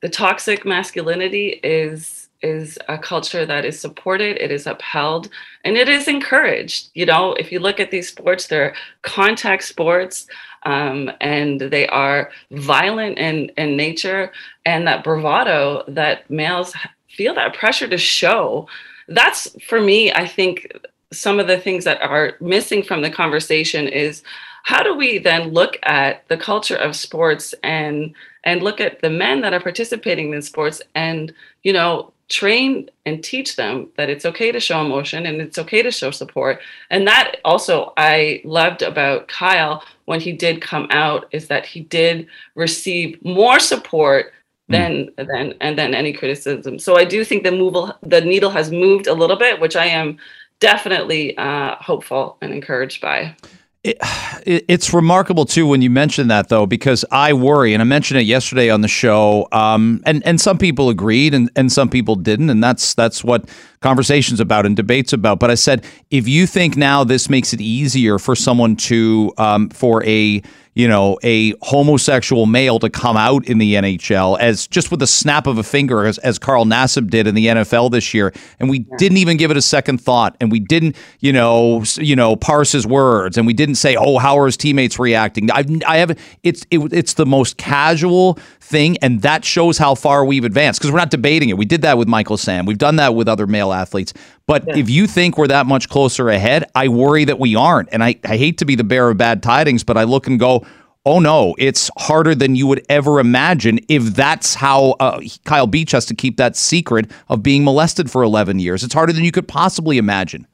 [0.01, 5.29] the toxic masculinity is is a culture that is supported, it is upheld,
[5.65, 6.91] and it is encouraged.
[6.95, 10.27] You know, if you look at these sports, they're contact sports.
[10.65, 14.31] Um, and they are violent in, in nature
[14.65, 16.73] and that bravado that males
[17.15, 18.69] feel that pressure to show.
[19.09, 20.73] That's for me i think
[21.13, 24.23] some of the things that are missing from the conversation is
[24.65, 29.11] how do we then look at the culture of sports and and look at the
[29.11, 34.25] men that are participating in sports and you know train and teach them that it's
[34.25, 36.61] okay to show emotion and it's okay to show support.
[36.89, 41.81] And that also i loved about kyle when he did come out is that he
[41.81, 44.33] did receive more support
[44.73, 46.79] Than than and then any criticism.
[46.79, 49.87] So I do think the move the needle has moved a little bit, which I
[49.87, 50.19] am
[50.61, 53.37] definitely uh, hopeful and encouraged by.
[53.85, 53.99] It,
[54.47, 58.25] it's remarkable too when you mention that though, because I worry, and I mentioned it
[58.25, 62.49] yesterday on the show, um, and and some people agreed, and and some people didn't,
[62.49, 63.49] and that's that's what
[63.81, 65.41] conversations about and debates about.
[65.41, 69.69] But I said, if you think now this makes it easier for someone to um,
[69.71, 70.43] for a
[70.75, 75.07] you know, a homosexual male to come out in the NHL as just with a
[75.07, 78.71] snap of a finger, as, as Carl Nassib did in the NFL this year, and
[78.71, 78.97] we yeah.
[78.97, 82.73] didn't even give it a second thought, and we didn't, you know, you know, parse
[82.73, 86.19] his words, and we didn't say, "Oh, how are his teammates reacting?" I, I have
[86.43, 90.81] it's it, it's the most casual thing, and that shows how far we've advanced.
[90.81, 91.59] Because we're not debating it.
[91.59, 94.15] We did that with Michael Sam, we've done that with other male athletes,
[94.47, 94.77] but yeah.
[94.77, 97.89] if you think we're that much closer ahead, I worry that we aren't.
[97.93, 100.39] And I, I hate to be the bearer of bad tidings, but I look and
[100.39, 100.67] go,
[101.05, 105.91] oh no, it's harder than you would ever imagine if that's how uh, Kyle Beach
[105.93, 108.83] has to keep that secret of being molested for 11 years.
[108.85, 110.47] It's harder than you could possibly imagine.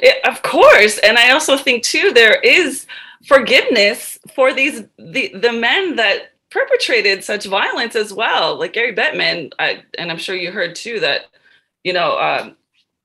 [0.00, 0.98] It, of course.
[0.98, 2.86] And I also think, too, there is
[3.26, 8.58] forgiveness for these the, the men that perpetrated such violence as well.
[8.58, 11.26] Like Gary Bettman, I, and I'm sure you heard too that,
[11.84, 12.56] you know, um,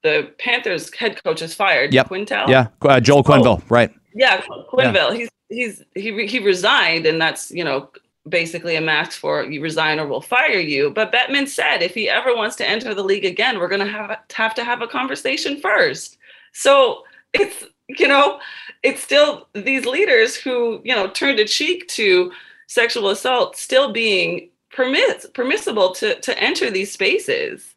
[0.05, 1.93] the Panthers head coach is fired.
[1.93, 2.07] Yep.
[2.07, 2.49] Quintal.
[2.49, 2.67] Yeah.
[2.81, 3.61] Uh, Joel Quenneville.
[3.61, 3.91] Oh, right.
[4.13, 4.41] Yeah.
[4.71, 5.11] Quenneville.
[5.11, 5.17] Yeah.
[5.17, 7.89] He's, he's, he, he resigned and that's, you know,
[8.27, 10.89] basically a mask for you resign or we'll fire you.
[10.89, 13.91] But Bettman said if he ever wants to enter the league again, we're going to
[13.91, 16.17] have have to have a conversation first.
[16.53, 18.39] So it's you know
[18.83, 22.31] it's still these leaders who you know turned a cheek to
[22.67, 27.74] sexual assault still being permit permissible to to enter these spaces.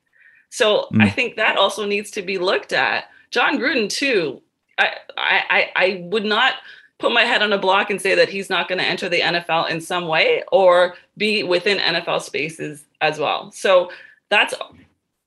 [0.50, 1.02] So mm.
[1.02, 3.04] I think that also needs to be looked at.
[3.30, 4.42] Jon Gruden too.
[4.78, 6.54] I I I would not
[6.98, 9.20] put my head on a block and say that he's not going to enter the
[9.20, 13.52] NFL in some way or be within NFL spaces as well.
[13.52, 13.90] So
[14.30, 14.54] that's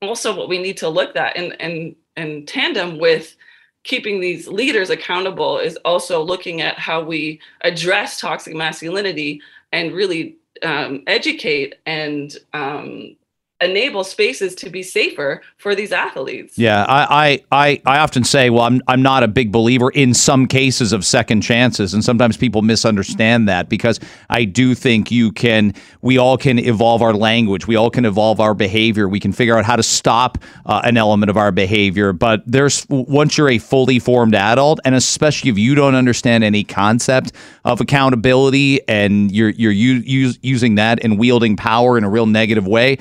[0.02, 3.36] also what we need to look at and in, in, in tandem with
[3.84, 10.36] keeping these leaders accountable is also looking at how we address toxic masculinity and really
[10.64, 13.16] um, educate and um,
[13.62, 16.58] enable spaces to be safer for these athletes.
[16.58, 20.47] Yeah, I, I, I, often say, well, I'm, I'm not a big believer in some
[20.47, 21.93] cases of second chances.
[21.93, 27.04] And sometimes people misunderstand that because I do think you can, we all can evolve
[27.04, 27.67] our language.
[27.67, 29.08] We all can evolve our behavior.
[29.08, 32.13] We can figure out how to stop uh, an element of our behavior.
[32.13, 36.63] But there's, once you're a fully formed adult, and especially if you don't understand any
[36.63, 42.26] concept of accountability and you're, you're u- using that and wielding power in a real
[42.26, 42.97] negative way,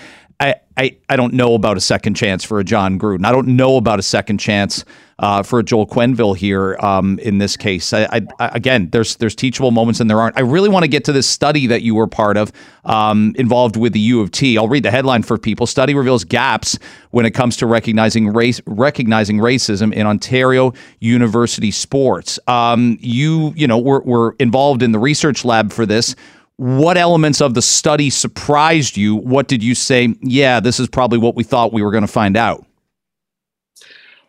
[0.76, 3.26] I, I, don't know about a second chance for a Jon Gruden.
[3.26, 4.84] I don't know about a second chance
[5.18, 7.92] uh, for a Joel Quenneville here um, in this case.
[7.92, 10.38] I, I, again, there's there's teachable moments and there aren't.
[10.38, 12.52] I really want to get to this study that you were part of,
[12.84, 14.56] um, involved with the U of T.
[14.56, 15.66] I'll read the headline for people.
[15.66, 16.78] Study reveals gaps
[17.10, 22.38] when it comes to recognizing race recognizing racism in Ontario University sports.
[22.46, 26.16] Um, you you know were, were involved in the research lab for this
[26.60, 29.16] what elements of the study surprised you?
[29.16, 30.14] What did you say?
[30.20, 32.66] Yeah, this is probably what we thought we were going to find out.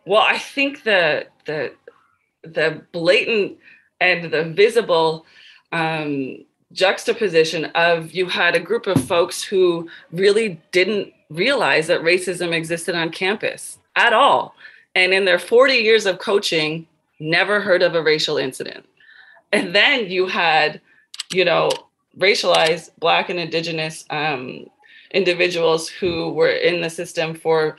[0.06, 1.74] Well, I think the the
[2.42, 3.58] the blatant
[4.00, 5.26] and the visible
[5.72, 6.42] um,
[6.72, 12.94] juxtaposition of you had a group of folks who really didn't realize that racism existed
[12.94, 14.54] on campus at all,
[14.94, 16.86] and in their 40 years of coaching,
[17.20, 18.86] never heard of a racial incident.
[19.52, 20.80] And then you had,
[21.30, 21.68] you know,
[22.18, 24.66] racialized Black and Indigenous um,
[25.12, 27.76] individuals who were in the system for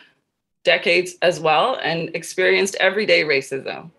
[0.63, 3.91] decades as well and experienced everyday racism.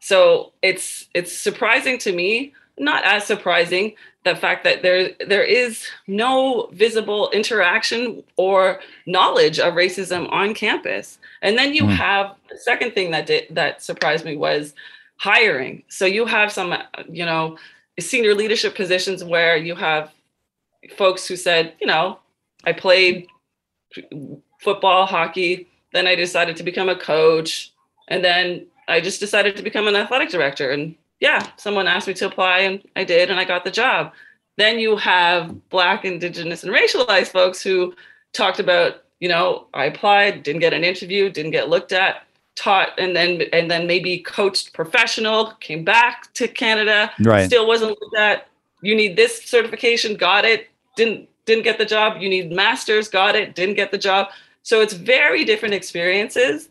[0.00, 5.86] So it's it's surprising to me, not as surprising the fact that there there is
[6.06, 11.18] no visible interaction or knowledge of racism on campus.
[11.42, 11.94] And then you mm.
[11.96, 14.74] have the second thing that did, that surprised me was
[15.16, 15.82] hiring.
[15.88, 16.74] So you have some,
[17.10, 17.58] you know,
[18.00, 20.12] senior leadership positions where you have
[20.96, 22.18] folks who said, you know,
[22.64, 23.26] I played
[24.60, 27.72] football, hockey, then I decided to become a coach,
[28.08, 32.14] and then I just decided to become an athletic director and yeah, someone asked me
[32.14, 34.12] to apply and I did and I got the job.
[34.56, 37.94] Then you have Black, Indigenous, and racialized folks who
[38.32, 42.22] talked about, you know, I applied, didn't get an interview, didn't get looked at,
[42.58, 47.46] taught, and then and then maybe coached professional, came back to Canada, right.
[47.46, 48.48] still wasn't looked at.
[48.82, 52.20] You need this certification, got it, didn't didn't get the job.
[52.20, 54.28] You need masters, got it, didn't get the job.
[54.62, 56.68] So it's very different experiences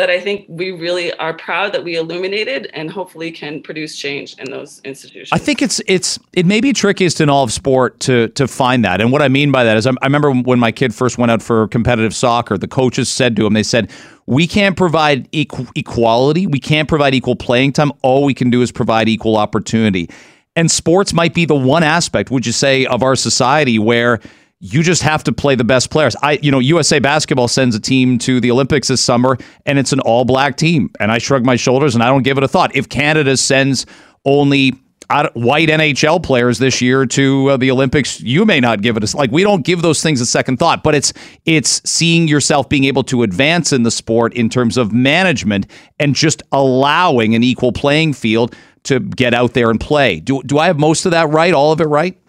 [0.00, 4.34] that I think we really are proud that we illuminated and hopefully can produce change
[4.38, 5.28] in those institutions.
[5.30, 8.82] I think it's it's it may be trickiest in all of sport to to find
[8.82, 9.02] that.
[9.02, 11.30] And what I mean by that is I, I remember when my kid first went
[11.30, 13.90] out for competitive soccer, the coaches said to him, they said,
[14.24, 16.46] "We can't provide equal, equality.
[16.46, 17.92] We can't provide equal playing time.
[18.00, 20.08] All we can do is provide equal opportunity."
[20.56, 24.18] And sports might be the one aspect, would you say, of our society where
[24.60, 26.14] you just have to play the best players.
[26.22, 29.92] I, you know, USA Basketball sends a team to the Olympics this summer, and it's
[29.92, 32.76] an all-black team, and I shrug my shoulders and I don't give it a thought.
[32.76, 33.86] If Canada sends
[34.26, 34.74] only
[35.32, 39.16] white NHL players this year to uh, the Olympics, you may not give it a
[39.16, 39.32] like.
[39.32, 41.12] We don't give those things a second thought, but it's
[41.46, 45.66] it's seeing yourself being able to advance in the sport in terms of management
[45.98, 50.20] and just allowing an equal playing field to get out there and play.
[50.20, 51.52] Do do I have most of that right?
[51.52, 52.19] All of it right?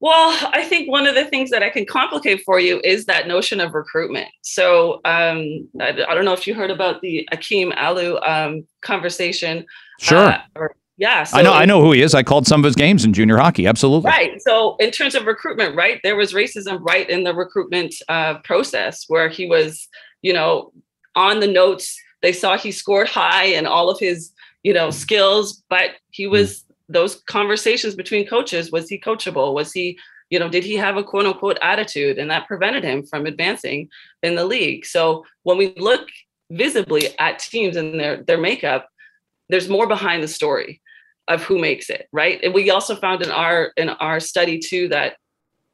[0.00, 3.26] Well, I think one of the things that I can complicate for you is that
[3.26, 4.28] notion of recruitment.
[4.42, 9.64] So um, I, I, don't know if you heard about the Akim Aliu um, conversation.
[10.00, 10.18] Sure.
[10.18, 11.52] Uh, or, yeah, so I know.
[11.52, 12.14] I know who he is.
[12.14, 13.66] I called some of his games in junior hockey.
[13.66, 14.08] Absolutely.
[14.08, 14.40] Right.
[14.40, 19.04] So, in terms of recruitment, right, there was racism right in the recruitment uh, process
[19.08, 19.88] where he was,
[20.22, 20.72] you know,
[21.16, 22.00] on the notes.
[22.22, 24.30] They saw he scored high and all of his,
[24.62, 29.54] you know, skills, but he was those conversations between coaches was he coachable?
[29.54, 29.98] Was he
[30.30, 32.18] you know did he have a quote unquote attitude?
[32.18, 33.88] And that prevented him from advancing
[34.22, 34.86] in the league.
[34.86, 36.08] So when we look
[36.50, 38.88] visibly at teams and their their makeup
[39.48, 40.80] there's more behind the story
[41.28, 42.40] of who makes it right?
[42.42, 45.16] And we also found in our in our study too that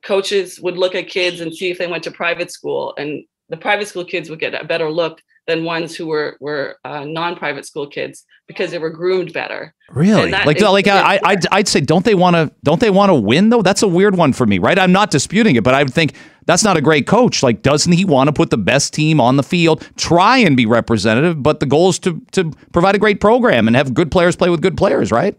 [0.03, 3.57] coaches would look at kids and see if they went to private school and the
[3.57, 7.67] private school kids would get a better look than ones who were were uh, non-private
[7.67, 9.75] school kids because they were groomed better.
[9.91, 10.31] Really?
[10.31, 13.15] Like like I, I I'd, I'd say don't they want to don't they want to
[13.15, 13.63] win though?
[13.63, 14.79] That's a weird one for me, right?
[14.79, 16.15] I'm not disputing it, but I would think
[16.47, 17.43] that's not a great coach.
[17.43, 20.67] Like doesn't he want to put the best team on the field, try and be
[20.67, 24.37] representative, but the goal is to to provide a great program and have good players
[24.37, 25.37] play with good players, right?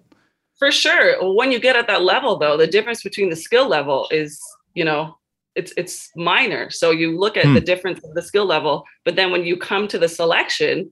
[0.60, 1.16] For sure.
[1.36, 4.40] When you get at that level though, the difference between the skill level is,
[4.74, 5.18] you know,
[5.56, 6.70] it's it's minor.
[6.70, 7.54] So you look at hmm.
[7.54, 10.92] the difference of the skill level, but then when you come to the selection,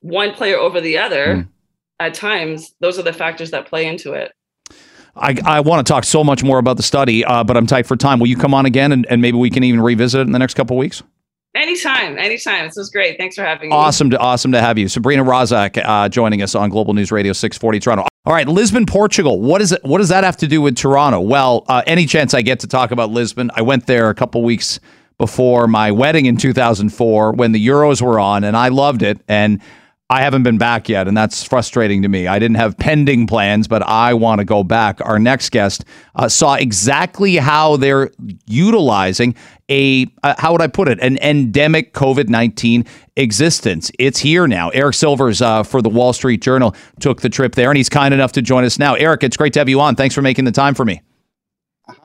[0.00, 1.42] one player over the other, hmm.
[1.98, 4.32] at times those are the factors that play into it.
[5.16, 7.86] I, I want to talk so much more about the study, uh, but I'm tight
[7.86, 8.20] for time.
[8.20, 10.38] Will you come on again and, and maybe we can even revisit it in the
[10.38, 11.02] next couple weeks?
[11.54, 12.66] Anytime, anytime.
[12.66, 13.18] This was great.
[13.18, 13.74] Thanks for having me.
[13.74, 17.32] Awesome to awesome to have you, Sabrina Razack, uh, joining us on Global News Radio
[17.32, 18.09] 640 Toronto.
[18.26, 19.40] All right, Lisbon, Portugal.
[19.40, 19.82] What is it?
[19.82, 21.20] What does that have to do with Toronto?
[21.20, 24.42] Well, uh, any chance I get to talk about Lisbon, I went there a couple
[24.42, 24.78] weeks
[25.16, 29.22] before my wedding in 2004 when the Euros were on, and I loved it.
[29.26, 29.62] And
[30.10, 32.26] I haven't been back yet, and that's frustrating to me.
[32.26, 35.00] I didn't have pending plans, but I want to go back.
[35.04, 35.84] Our next guest
[36.16, 38.10] uh, saw exactly how they're
[38.44, 39.36] utilizing
[39.68, 43.92] a, uh, how would I put it, an endemic COVID 19 existence.
[44.00, 44.70] It's here now.
[44.70, 48.12] Eric Sylvers uh, for the Wall Street Journal took the trip there, and he's kind
[48.12, 48.94] enough to join us now.
[48.94, 49.94] Eric, it's great to have you on.
[49.94, 51.02] Thanks for making the time for me.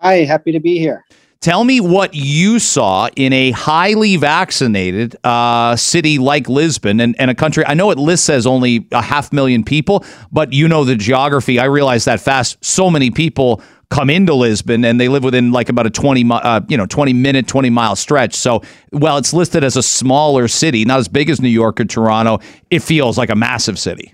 [0.01, 1.03] Hi, happy to be here.
[1.41, 7.29] Tell me what you saw in a highly vaccinated uh, city like Lisbon and, and
[7.29, 7.63] a country.
[7.67, 11.59] I know it lists as only a half million people, but you know the geography.
[11.59, 12.63] I realize that fast.
[12.65, 16.61] So many people come into Lisbon and they live within like about a 20 uh,
[16.67, 20.85] you know 20 minute 20 mile stretch so while it's listed as a smaller city
[20.85, 22.39] not as big as New York or Toronto
[22.71, 24.13] it feels like a massive city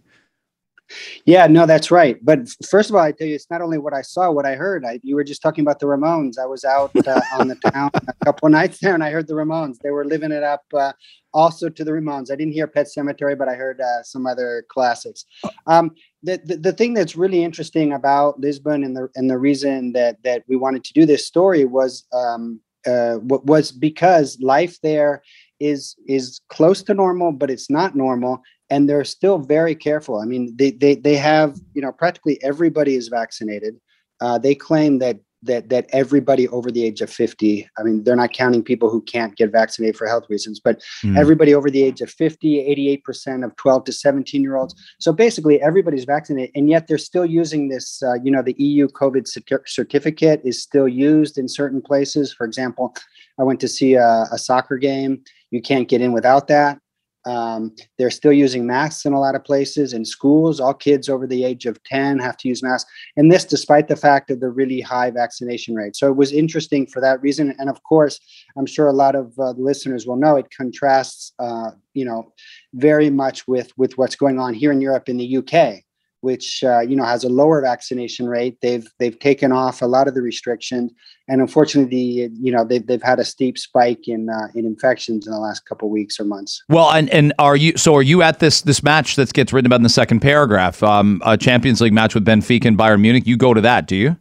[1.26, 2.18] yeah, no, that's right.
[2.24, 4.56] But first of all, I tell you, it's not only what I saw, what I
[4.56, 4.86] heard.
[4.86, 6.38] I, you were just talking about the Ramones.
[6.38, 9.34] I was out uh, on the town a couple nights there, and I heard the
[9.34, 9.78] Ramones.
[9.80, 10.64] They were living it up.
[10.74, 10.94] Uh,
[11.34, 12.32] also to the Ramones.
[12.32, 15.26] I didn't hear Pet Sematary, but I heard uh, some other classics.
[15.68, 15.92] Um,
[16.24, 20.22] the, the, the thing that's really interesting about Lisbon and the and the reason that
[20.24, 25.22] that we wanted to do this story was um, uh, was because life there
[25.60, 30.20] is is close to normal, but it's not normal and they're still very careful.
[30.20, 33.76] I mean, they they they have you know practically everybody is vaccinated.
[34.20, 38.16] Uh, they claim that that that everybody over the age of 50 i mean they're
[38.16, 41.18] not counting people who can't get vaccinated for health reasons but mm.
[41.18, 45.60] everybody over the age of 50 88% of 12 to 17 year olds so basically
[45.60, 49.28] everybody's vaccinated and yet they're still using this uh, you know the eu covid
[49.66, 52.94] certificate is still used in certain places for example
[53.40, 56.78] i went to see a, a soccer game you can't get in without that
[57.26, 59.94] um, they're still using masks in a lot of places.
[59.94, 62.90] In schools, all kids over the age of 10 have to use masks.
[63.18, 65.96] And this despite the fact of the really high vaccination rate.
[65.96, 67.56] So it was interesting for that reason.
[67.60, 68.20] And of course,
[68.58, 72.34] I'm sure a lot of uh, listeners will know it contrasts, uh, you know,
[72.74, 75.84] very much with, with what's going on here in Europe in the UK
[76.22, 78.58] which uh, you know has a lower vaccination rate.
[78.62, 80.92] They've they've taken off a lot of the restrictions,
[81.28, 85.28] and unfortunately, the, you know they've they've had a steep spike in uh, in infections
[85.28, 86.64] in the last couple weeks or months.
[86.70, 89.66] Well, and and are you so are you at this this match that gets written
[89.66, 93.28] about in the second paragraph, um, a Champions League match with Benfica and Bayern Munich?
[93.28, 94.18] You go to that, do you?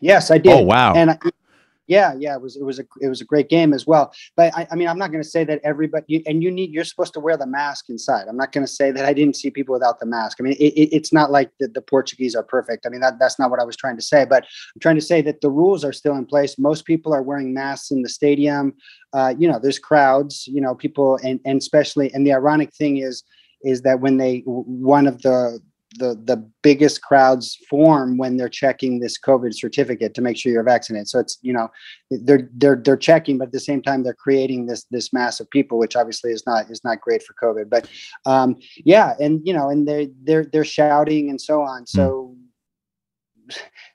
[0.00, 0.52] Yes, I did.
[0.52, 0.94] Oh wow!
[0.94, 1.18] And
[1.90, 4.12] yeah, yeah, it was it was a it was a great game as well.
[4.36, 6.70] But I, I mean, I'm not going to say that everybody you, and you need
[6.70, 8.28] you're supposed to wear the mask inside.
[8.28, 10.36] I'm not going to say that I didn't see people without the mask.
[10.38, 12.86] I mean, it, it, it's not like the, the Portuguese are perfect.
[12.86, 14.24] I mean, that, that's not what I was trying to say.
[14.24, 16.56] But I'm trying to say that the rules are still in place.
[16.60, 18.72] Most people are wearing masks in the stadium.
[19.12, 20.46] Uh, you know, there's crowds.
[20.46, 23.24] You know, people and and especially and the ironic thing is
[23.62, 25.60] is that when they one of the
[25.98, 30.62] the the biggest crowds form when they're checking this COVID certificate to make sure you're
[30.62, 31.08] vaccinated.
[31.08, 31.68] So it's you know
[32.10, 35.50] they're they're they're checking, but at the same time they're creating this this mass of
[35.50, 37.68] people, which obviously is not is not great for COVID.
[37.68, 37.88] But
[38.26, 41.86] um, yeah, and you know, and they're they're they're shouting and so on.
[41.86, 42.36] So.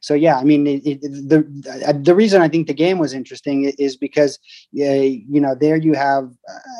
[0.05, 1.39] So yeah, I mean, it, it, the
[1.99, 4.37] the reason I think the game was interesting is because
[4.79, 5.01] uh,
[5.33, 6.29] you know there you have,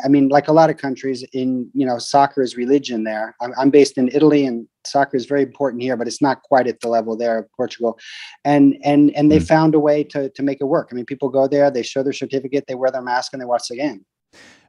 [0.04, 3.04] I mean, like a lot of countries in you know soccer is religion.
[3.04, 6.44] There, I'm, I'm based in Italy, and soccer is very important here, but it's not
[6.44, 7.98] quite at the level there of Portugal,
[8.44, 9.48] and and and they mm.
[9.48, 10.90] found a way to to make it work.
[10.92, 13.48] I mean, people go there, they show their certificate, they wear their mask, and they
[13.48, 14.06] watch the game.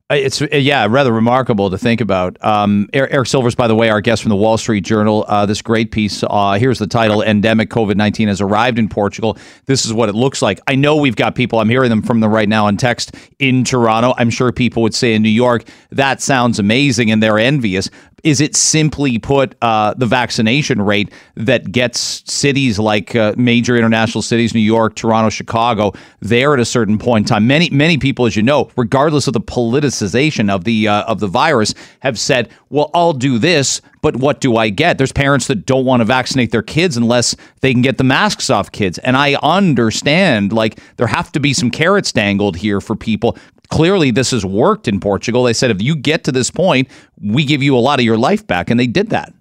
[0.09, 2.43] Uh, it's uh, yeah, rather remarkable to think about.
[2.45, 5.25] Um, Eric Sylvers, by the way, our guest from the Wall Street Journal.
[5.27, 6.23] Uh, this great piece.
[6.23, 10.15] Uh, here's the title: "Endemic COVID nineteen has arrived in Portugal." This is what it
[10.15, 10.61] looks like.
[10.69, 11.59] I know we've got people.
[11.59, 14.15] I'm hearing them from them right now on text in Toronto.
[14.17, 17.91] I'm sure people would say in New York that sounds amazing, and they're envious.
[18.25, 24.23] Is it simply put uh, the vaccination rate that gets cities like uh, major international
[24.23, 27.47] cities, New York, Toronto, Chicago, there at a certain point in time?
[27.47, 31.29] Many many people, as you know, regardless of the politicization of the uh, of the
[31.29, 34.99] virus, have said, "Well, I'll do this." But what do I get?
[34.99, 38.51] There's parents that don't want to vaccinate their kids unless they can get the masks
[38.51, 38.99] off kids.
[38.99, 43.37] And I understand, like, there have to be some carrots dangled here for people
[43.67, 45.45] clearly this has worked in Portugal.
[45.45, 46.89] They said if you get to this point,
[47.21, 49.33] we give you a lot of your life back, and they did that.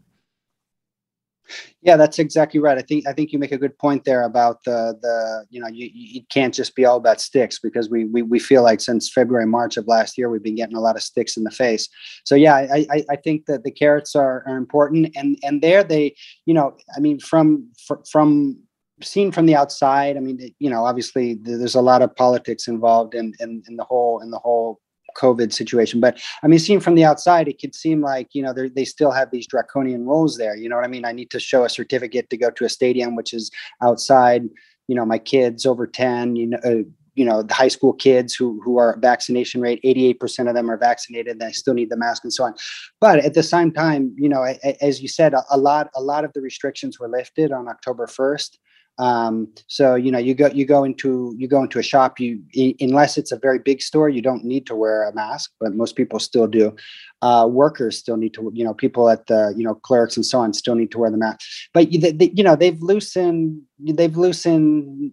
[1.86, 2.80] Yeah, that's exactly right.
[2.80, 5.68] I think I think you make a good point there about the the you know
[5.68, 9.08] you, you can't just be all about sticks because we, we we feel like since
[9.08, 11.88] February March of last year we've been getting a lot of sticks in the face.
[12.24, 15.84] So yeah, I I, I think that the carrots are, are important and and there
[15.84, 16.16] they
[16.46, 17.70] you know I mean from
[18.10, 18.58] from
[19.02, 23.14] seen from the outside, I mean, you know, obviously there's a lot of politics involved
[23.14, 24.80] in, in, in the whole in the whole
[25.18, 26.00] COVID situation.
[26.00, 29.12] But I mean, seen from the outside, it could seem like you know they still
[29.12, 30.56] have these draconian rules there.
[30.56, 31.06] You know what I mean?
[31.06, 34.44] I need to show a certificate to go to a stadium, which is outside.
[34.88, 36.36] You know, my kids over ten.
[36.36, 36.60] You know.
[36.64, 36.84] Uh,
[37.18, 40.76] you know the high school kids who who are vaccination rate 88% of them are
[40.76, 42.54] vaccinated they still need the mask and so on
[43.00, 44.44] but at the same time you know
[44.82, 48.06] as you said a, a lot a lot of the restrictions were lifted on october
[48.06, 48.58] 1st
[48.98, 52.20] um, so you know, you go you go into you go into a shop.
[52.20, 52.42] You
[52.80, 55.96] unless it's a very big store, you don't need to wear a mask, but most
[55.96, 56.76] people still do.
[57.22, 60.40] Uh, workers still need to, you know, people at the you know clerks and so
[60.40, 61.42] on still need to wear the mask.
[61.74, 65.12] But you, they, you know, they've loosened they've loosened.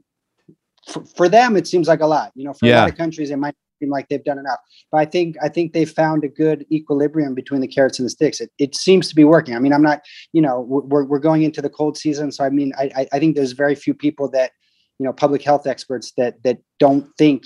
[0.88, 2.32] For, for them, it seems like a lot.
[2.34, 2.80] You know, for yeah.
[2.80, 4.58] a lot of countries, it might seem like they've done enough.
[4.90, 8.10] But I think I think they've found a good equilibrium between the carrots and the
[8.10, 8.40] sticks.
[8.40, 9.54] It, it seems to be working.
[9.54, 10.02] I mean, I'm not,
[10.32, 13.36] you know, we're, we're going into the cold season, so I mean, I I think
[13.36, 14.52] there's very few people that,
[14.98, 17.44] you know, public health experts that that don't think.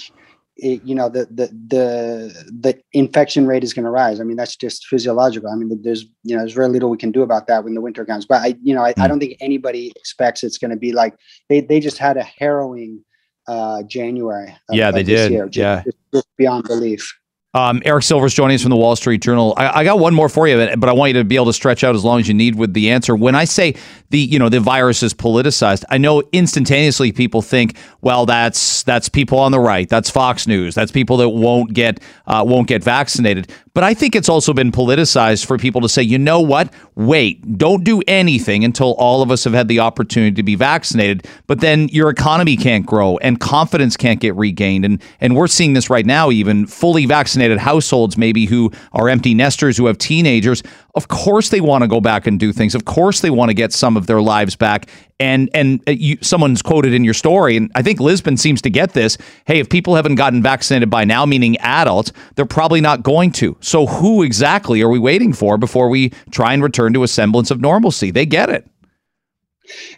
[0.59, 4.21] It, you know the the the the infection rate is going to rise.
[4.21, 5.51] I mean that's just physiological.
[5.51, 7.83] I mean there's you know there's very little we can do about that when the
[7.83, 8.25] winter comes.
[8.25, 9.09] But I you know I, I hmm.
[9.09, 11.15] don't think anybody expects it's going to be like
[11.51, 13.05] they they just had a harrowing
[13.49, 14.57] uh, January.
[14.71, 15.31] yeah, they did.
[15.31, 17.13] Year, just, yeah, just, just beyond belief.
[17.57, 19.55] Um, Eric Sylvers joining us from the Wall Street Journal.
[19.57, 21.55] I, I, got one more for you, but I want you to be able to
[21.55, 23.17] stretch out as long as you need with the answer.
[23.17, 23.77] When I say
[24.11, 29.09] the you know the virus is politicized, I know instantaneously people think, well, that's that's
[29.09, 32.85] people on the right, that's Fox News, that's people that won't get uh, won't get
[32.85, 33.51] vaccinated.
[33.73, 36.73] But I think it's also been politicized for people to say, you know what?
[36.95, 41.27] Wait, don't do anything until all of us have had the opportunity to be vaccinated.
[41.47, 44.85] But then your economy can't grow and confidence can't get regained.
[44.85, 49.35] And and we're seeing this right now, even fully vaccinated households, maybe who are empty
[49.35, 50.63] nesters who have teenagers.
[50.95, 52.75] Of course, they want to go back and do things.
[52.75, 54.89] Of course, they want to get some of their lives back.
[55.19, 58.71] And and uh, you, someone's quoted in your story, and I think Lisbon seems to
[58.71, 59.17] get this.
[59.47, 63.57] Hey, if people haven't gotten vaccinated by now, meaning adults, they're probably not going to.
[63.61, 67.51] So who exactly are we waiting for before we try and return to a semblance
[67.51, 68.11] of normalcy?
[68.11, 68.69] They get it.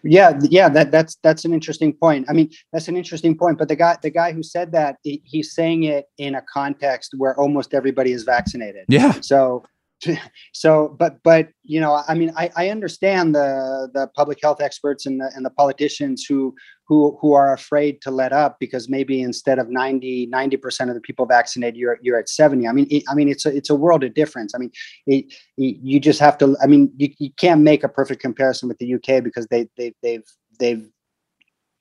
[0.03, 2.27] Yeah, yeah, that that's that's an interesting point.
[2.29, 3.59] I mean, that's an interesting point.
[3.59, 7.15] But the guy the guy who said that he, he's saying it in a context
[7.17, 8.85] where almost everybody is vaccinated.
[8.89, 9.13] Yeah.
[9.21, 9.65] So
[10.53, 15.07] so but but you know i mean i, I understand the the public health experts
[15.07, 16.55] and the and the politicians who
[16.87, 21.01] who who are afraid to let up because maybe instead of 90 90% of the
[21.01, 23.75] people vaccinated you're you're at 70 i mean it, i mean it's a it's a
[23.75, 24.55] world of difference.
[24.55, 24.71] I mean
[25.07, 25.27] it,
[25.57, 28.79] it, you just have to i mean you, you can't make a perfect comparison with
[28.79, 30.25] the uk because they they they've
[30.59, 30.89] they've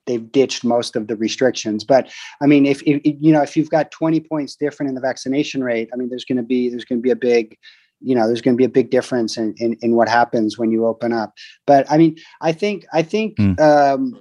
[0.07, 1.84] they've ditched most of the restrictions.
[1.84, 2.11] But
[2.41, 5.63] i mean if, if you know if you've got 20 points different in the vaccination
[5.63, 7.57] rate i mean there's going to be there's going to be a big
[8.01, 10.71] you know there's going to be a big difference in, in, in what happens when
[10.71, 11.33] you open up
[11.65, 13.59] but i mean i think i think mm.
[13.59, 14.19] um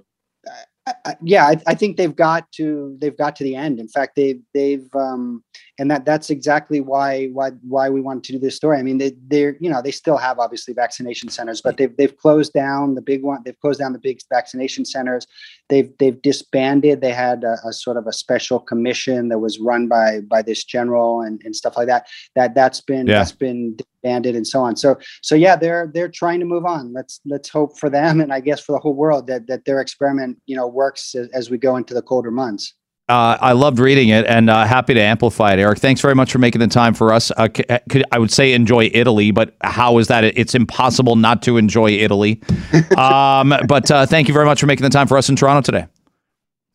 [1.05, 4.15] I, yeah I, I, think they've got to they've got to the end in fact
[4.15, 5.43] they've they've um
[5.79, 8.79] and that that's exactly why why why we wanted to do this story.
[8.79, 12.17] I mean they they're you know they still have obviously vaccination centers but they've they've
[12.17, 15.27] closed down the big one they've closed down the big vaccination centers.
[15.69, 17.01] They've they've disbanded.
[17.01, 20.65] They had a, a sort of a special commission that was run by by this
[20.65, 23.19] general and, and stuff like that that that's been yeah.
[23.19, 24.77] that's been disbanded and so on.
[24.77, 26.93] So so yeah they're they're trying to move on.
[26.93, 29.81] Let's let's hope for them and i guess for the whole world that that their
[29.81, 32.75] experiment you know works as, as we go into the colder months
[33.09, 35.79] uh, I loved reading it and uh, happy to amplify it, Eric.
[35.79, 37.31] Thanks very much for making the time for us.
[37.31, 40.25] Uh, uh could, I would say enjoy Italy, but how is that?
[40.25, 42.43] It's impossible not to enjoy Italy.
[42.99, 45.63] um, but uh, thank you very much for making the time for us in Toronto
[45.63, 45.87] today.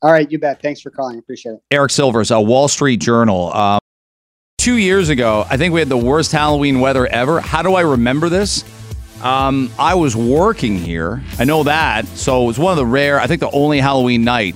[0.02, 0.62] All right, you bet.
[0.62, 1.20] Thanks for calling.
[1.20, 1.64] Appreciate it.
[1.70, 3.54] Eric Sylvers, a Wall Street Journal.
[3.54, 3.80] Um,
[4.58, 7.42] two years ago, I think we had the worst Halloween weather ever.
[7.42, 8.64] How do I remember this?
[9.22, 11.22] Um, I was working here.
[11.38, 12.08] I know that.
[12.08, 14.56] So it was one of the rare, I think the only Halloween night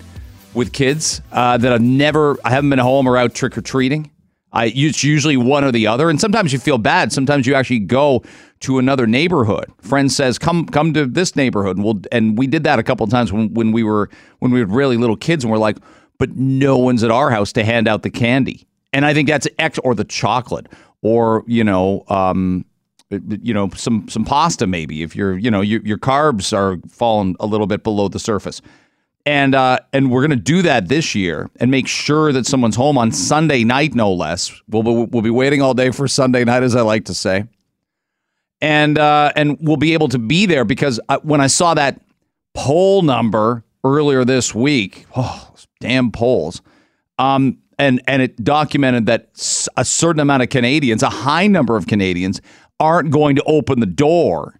[0.55, 4.11] with kids uh, that I've never, I haven't been home or out trick or treating.
[4.55, 7.11] I it's usually one or the other, and sometimes you feel bad.
[7.11, 8.23] Sometimes you actually go
[8.61, 9.65] to another neighborhood.
[9.81, 13.03] Friend says, "Come, come to this neighborhood." And we'll, and we did that a couple
[13.03, 15.77] of times when when we were when we were really little kids, and we're like,
[16.17, 18.65] but no one's at our house to hand out the candy.
[18.93, 20.67] And I think that's X or the chocolate,
[21.01, 22.63] or you know, um,
[23.09, 27.35] you know, some some pasta maybe if you're you know your your carbs are falling
[27.41, 28.61] a little bit below the surface
[29.25, 32.97] and uh, and we're gonna do that this year and make sure that someone's home
[32.97, 34.61] on Sunday night, no less.
[34.67, 37.45] We'll be, we'll be waiting all day for Sunday night, as I like to say,
[38.61, 42.01] and uh, and we'll be able to be there because I, when I saw that
[42.53, 46.61] poll number earlier this week, oh, damn polls,
[47.17, 49.29] um, and and it documented that
[49.75, 52.41] a certain amount of Canadians, a high number of Canadians,
[52.79, 54.59] aren't going to open the door.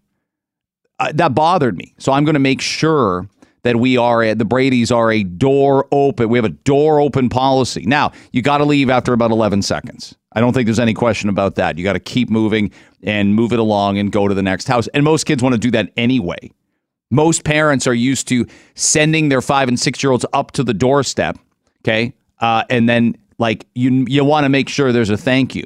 [0.97, 3.27] Uh, that bothered me, so I'm going to make sure
[3.65, 6.29] that we are at, the Brady's are a door open.
[6.29, 7.83] We have a door open policy.
[7.87, 10.15] Now, you got to leave after about 11 seconds.
[10.33, 11.75] I don't think there's any question about that.
[11.75, 14.87] You got to keep moving and move it along and go to the next house.
[14.89, 16.51] And most kids want to do that anyway.
[17.09, 18.45] Most parents are used to
[18.75, 21.35] sending their five and six year olds up to the doorstep,
[21.81, 22.13] okay?
[22.39, 25.63] Uh, and then, like, you, you want to make sure there's a thank you.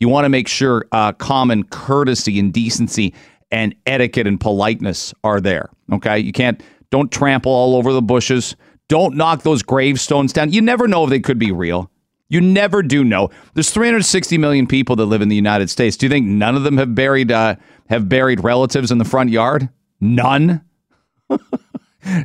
[0.00, 3.14] You want to make sure uh, common courtesy and decency
[3.52, 6.18] and etiquette and politeness are there, okay?
[6.18, 6.60] You can't
[6.90, 8.56] don't trample all over the bushes.
[8.88, 10.52] Don't knock those gravestones down.
[10.52, 11.90] You never know if they could be real.
[12.28, 13.30] You never do know.
[13.54, 15.96] There's 360 million people that live in the United States.
[15.96, 17.56] Do you think none of them have buried uh,
[17.88, 19.68] have buried relatives in the front yard?
[20.00, 20.64] None.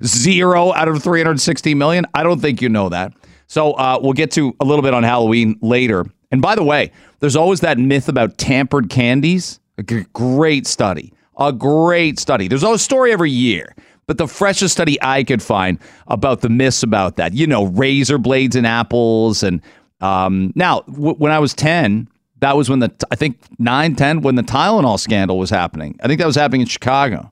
[0.04, 2.06] Zero out of 360 million.
[2.14, 3.14] I don't think you know that.
[3.48, 6.06] So uh, we'll get to a little bit on Halloween later.
[6.32, 9.60] And by the way, there's always that myth about tampered candies.
[9.78, 11.14] A great study.
[11.38, 12.48] A great study.
[12.48, 13.76] There's always a story every year
[14.12, 18.18] but the freshest study I could find about the myths about that, you know, razor
[18.18, 19.42] blades and apples.
[19.42, 19.62] And
[20.02, 22.10] um, now, w- when I was 10,
[22.42, 25.98] that was when the, I think 9, 10, when the Tylenol scandal was happening.
[26.04, 27.32] I think that was happening in Chicago,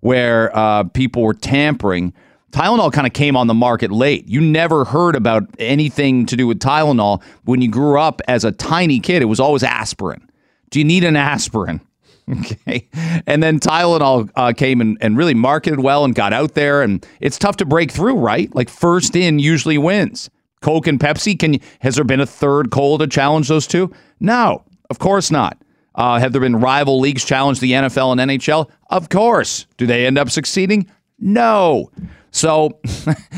[0.00, 2.12] where uh, people were tampering
[2.50, 4.26] Tylenol kind of came on the market late.
[4.26, 8.50] You never heard about anything to do with Tylenol when you grew up as a
[8.50, 9.22] tiny kid.
[9.22, 10.28] It was always aspirin.
[10.70, 11.80] Do you need an aspirin?
[12.40, 12.88] Okay.
[13.26, 16.82] And then Tylenol uh, came and, and really marketed well and got out there.
[16.82, 18.54] And it's tough to break through, right?
[18.54, 20.28] Like first in usually wins.
[20.60, 23.92] Coke and Pepsi, can has there been a third coal to challenge those two?
[24.20, 25.62] No, of course not.
[25.94, 28.70] Uh, have there been rival leagues challenge the NFL and NHL?
[28.90, 29.66] Of course.
[29.76, 30.90] Do they end up succeeding?
[31.18, 31.90] No.
[32.30, 32.78] So,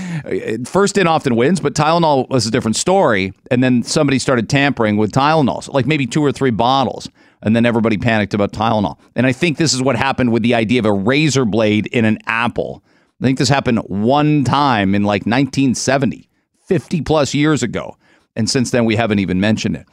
[0.67, 3.33] first in often wins, but Tylenol was a different story.
[3.51, 7.09] And then somebody started tampering with Tylenol, like maybe two or three bottles.
[7.43, 8.99] And then everybody panicked about Tylenol.
[9.17, 12.05] And I think this is what happened with the idea of a razor blade in
[12.05, 12.85] an apple.
[13.21, 16.29] I think this happened one time in like 1970,
[16.67, 17.97] 50 plus years ago.
[18.37, 19.87] And since then, we haven't even mentioned it.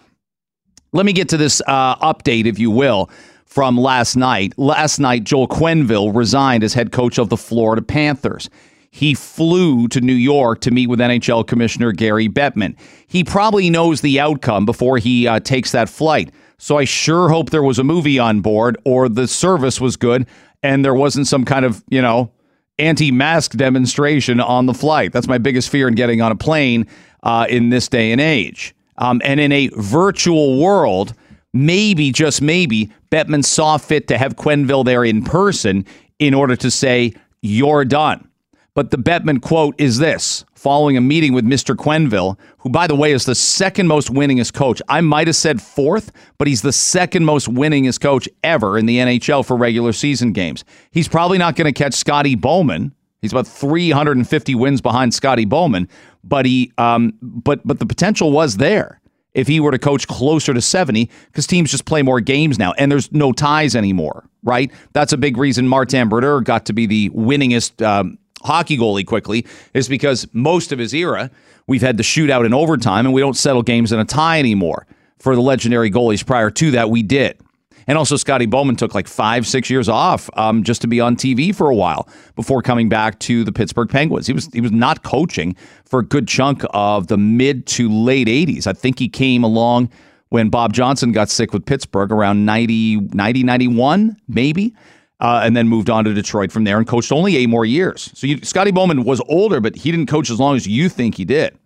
[0.91, 3.09] Let me get to this uh, update, if you will,
[3.45, 4.53] from last night.
[4.57, 8.49] Last night, Joel Quenneville resigned as head coach of the Florida Panthers
[8.97, 12.75] he flew to New York to meet with NHL Commissioner Gary Bettman.
[13.05, 16.31] He probably knows the outcome before he uh, takes that flight.
[16.59, 20.25] So I sure hope there was a movie on board or the service was good
[20.63, 22.31] and there wasn't some kind of, you know,
[22.79, 25.11] anti mask demonstration on the flight.
[25.11, 26.87] That's my biggest fear in getting on a plane
[27.23, 28.75] uh, in this day and age.
[28.97, 31.13] Um, and in a virtual world,
[31.53, 35.85] maybe, just maybe, Bettman saw fit to have Quenneville there in person
[36.19, 38.27] in order to say, you're done.
[38.73, 41.75] But the Bettman quote is this following a meeting with Mr.
[41.75, 44.81] Quenneville, who, by the way, is the second most winningest coach.
[44.89, 48.97] I might have said fourth, but he's the second most winningest coach ever in the
[48.97, 50.65] NHL for regular season games.
[50.91, 52.93] He's probably not going to catch Scotty Bowman.
[53.21, 55.87] He's about 350 wins behind Scotty Bowman,
[56.23, 58.99] but he, um, but but the potential was there
[59.33, 62.73] if he were to coach closer to 70 because teams just play more games now
[62.73, 64.71] and there's no ties anymore, right?
[64.93, 69.45] That's a big reason Martin Brodeur got to be the winningest um, hockey goalie quickly
[69.73, 71.29] is because most of his era,
[71.67, 74.85] we've had the shootout in overtime and we don't settle games in a tie anymore.
[75.19, 77.39] For the legendary goalies prior to that, we did.
[77.87, 81.15] And also, Scotty Bowman took like five, six years off um, just to be on
[81.15, 84.27] TV for a while before coming back to the Pittsburgh Penguins.
[84.27, 88.27] He was he was not coaching for a good chunk of the mid to late
[88.27, 88.67] 80s.
[88.67, 89.89] I think he came along
[90.29, 94.75] when Bob Johnson got sick with Pittsburgh around 90, 90 91, maybe
[95.19, 98.11] uh, and then moved on to Detroit from there and coached only eight more years.
[98.13, 101.15] So you, Scotty Bowman was older, but he didn't coach as long as you think
[101.15, 101.57] he did.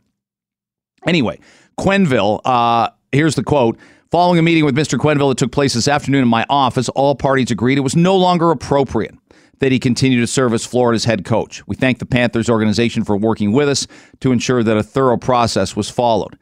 [1.05, 1.39] Anyway,
[1.79, 3.77] Quenneville, uh, here's the quote.
[4.11, 4.99] Following a meeting with Mr.
[4.99, 8.17] Quenneville that took place this afternoon in my office, all parties agreed it was no
[8.17, 9.15] longer appropriate
[9.59, 11.65] that he continue to serve as Florida's head coach.
[11.67, 13.87] We thank the Panthers organization for working with us
[14.19, 16.37] to ensure that a thorough process was followed.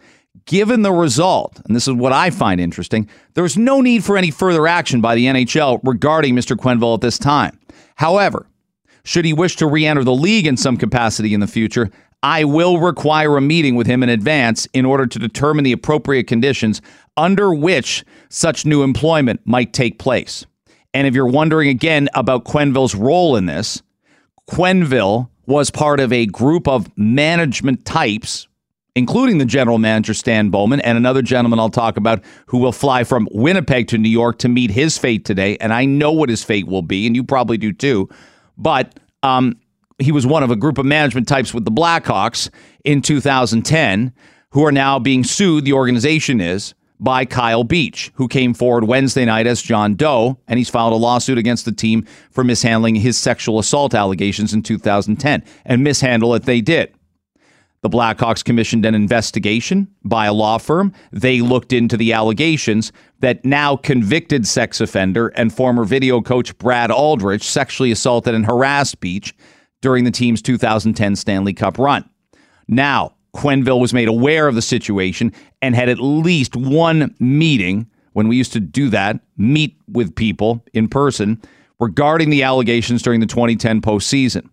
[0.49, 4.17] Given the result, and this is what I find interesting, there is no need for
[4.17, 6.57] any further action by the NHL regarding Mr.
[6.57, 7.59] Quenneville at this time.
[7.97, 8.47] However,
[9.03, 11.91] should he wish to re enter the league in some capacity in the future,
[12.23, 16.25] I will require a meeting with him in advance in order to determine the appropriate
[16.25, 16.81] conditions
[17.15, 20.47] under which such new employment might take place.
[20.95, 23.83] And if you're wondering again about Quenneville's role in this,
[24.49, 28.47] Quenneville was part of a group of management types
[28.95, 33.03] including the general manager, Stan Bowman, and another gentleman I'll talk about who will fly
[33.03, 35.57] from Winnipeg to New York to meet his fate today.
[35.57, 38.09] And I know what his fate will be, and you probably do too.
[38.57, 39.57] But um,
[39.99, 42.49] he was one of a group of management types with the Blackhawks
[42.83, 44.13] in 2010
[44.51, 49.23] who are now being sued, the organization is, by Kyle Beach, who came forward Wednesday
[49.23, 53.17] night as John Doe, and he's filed a lawsuit against the team for mishandling his
[53.17, 55.43] sexual assault allegations in 2010.
[55.65, 56.93] And mishandle it they did.
[57.81, 60.93] The Blackhawks commissioned an investigation by a law firm.
[61.11, 66.91] They looked into the allegations that now convicted sex offender and former video coach Brad
[66.91, 69.33] Aldrich sexually assaulted and harassed Beach
[69.81, 72.09] during the team's 2010 Stanley Cup run.
[72.67, 78.27] Now, Quenneville was made aware of the situation and had at least one meeting when
[78.27, 81.41] we used to do that, meet with people in person
[81.79, 84.49] regarding the allegations during the 2010 postseason.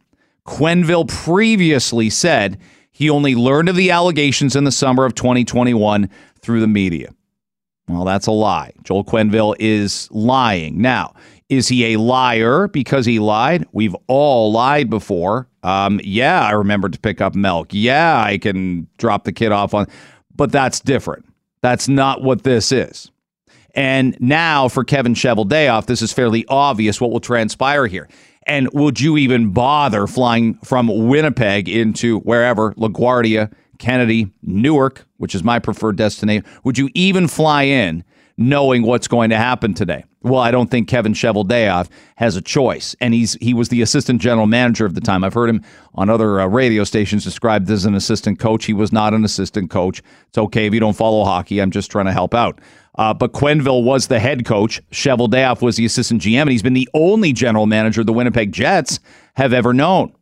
[0.46, 2.58] Quenneville previously said
[2.96, 6.08] he only learned of the allegations in the summer of 2021
[6.40, 7.12] through the media.
[7.88, 8.72] Well, that's a lie.
[8.84, 10.80] Joel Quenneville is lying.
[10.80, 11.12] Now,
[11.50, 13.66] is he a liar because he lied?
[13.72, 15.46] We've all lied before.
[15.62, 17.68] Um, yeah, I remember to pick up milk.
[17.70, 19.88] Yeah, I can drop the kid off on,
[20.34, 21.26] but that's different.
[21.60, 23.10] That's not what this is.
[23.74, 28.08] And now for Kevin Cheveldayoff, this is fairly obvious what will transpire here.
[28.46, 35.42] And would you even bother flying from Winnipeg into wherever, LaGuardia, Kennedy, Newark, which is
[35.42, 36.44] my preferred destination?
[36.62, 38.04] Would you even fly in
[38.36, 40.04] knowing what's going to happen today.
[40.22, 44.20] Well, I don't think Kevin Cheveldayoff has a choice, and he's he was the assistant
[44.20, 45.22] general manager of the time.
[45.22, 45.62] I've heard him
[45.94, 48.64] on other uh, radio stations described as an assistant coach.
[48.64, 50.02] He was not an assistant coach.
[50.28, 51.60] It's okay if you don't follow hockey.
[51.60, 52.60] I'm just trying to help out.
[52.96, 54.80] Uh, but Quenneville was the head coach.
[54.90, 59.00] Cheveldayoff was the assistant GM, and he's been the only general manager the Winnipeg Jets
[59.34, 60.12] have ever known.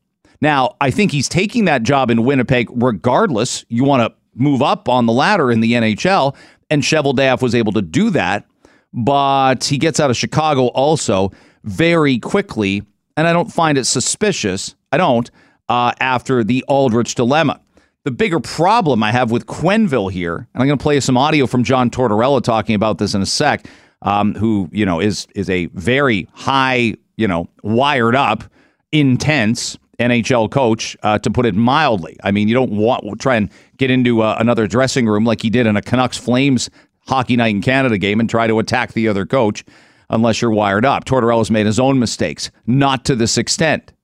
[0.41, 3.64] Now, I think he's taking that job in Winnipeg regardless.
[3.68, 6.37] You want to move up on the ladder in the NHL,
[6.70, 8.47] and Cheveldayoff was able to do that.
[8.93, 11.33] But he gets out of Chicago also
[11.64, 12.83] very quickly,
[13.16, 14.75] and I don't find it suspicious.
[14.93, 15.31] I don't
[15.68, 17.61] uh, after the Aldrich dilemma.
[18.05, 21.47] The bigger problem I have with Quenneville here, and I'm going to play some audio
[21.47, 23.67] from John Tortorella talking about this in a sec,
[24.03, 28.45] um, who you know is is a very high, you know, wired up,
[28.93, 32.19] intense NHL coach, uh, to put it mildly.
[32.23, 35.41] I mean, you don't want to try and get into uh, another dressing room like
[35.41, 36.69] he did in a Canucks Flames
[37.07, 39.65] hockey night in Canada game and try to attack the other coach
[40.11, 41.07] unless you're wired up.
[41.07, 43.95] Tortorella's made his own mistakes, not to this extent.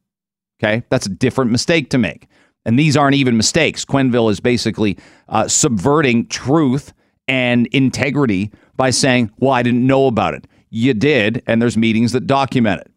[0.58, 2.28] Okay, that's a different mistake to make.
[2.64, 3.84] And these aren't even mistakes.
[3.84, 4.98] Quenneville is basically
[5.28, 6.92] uh, subverting truth
[7.26, 10.46] and integrity by saying, Well, I didn't know about it.
[10.70, 12.92] You did, and there's meetings that document it.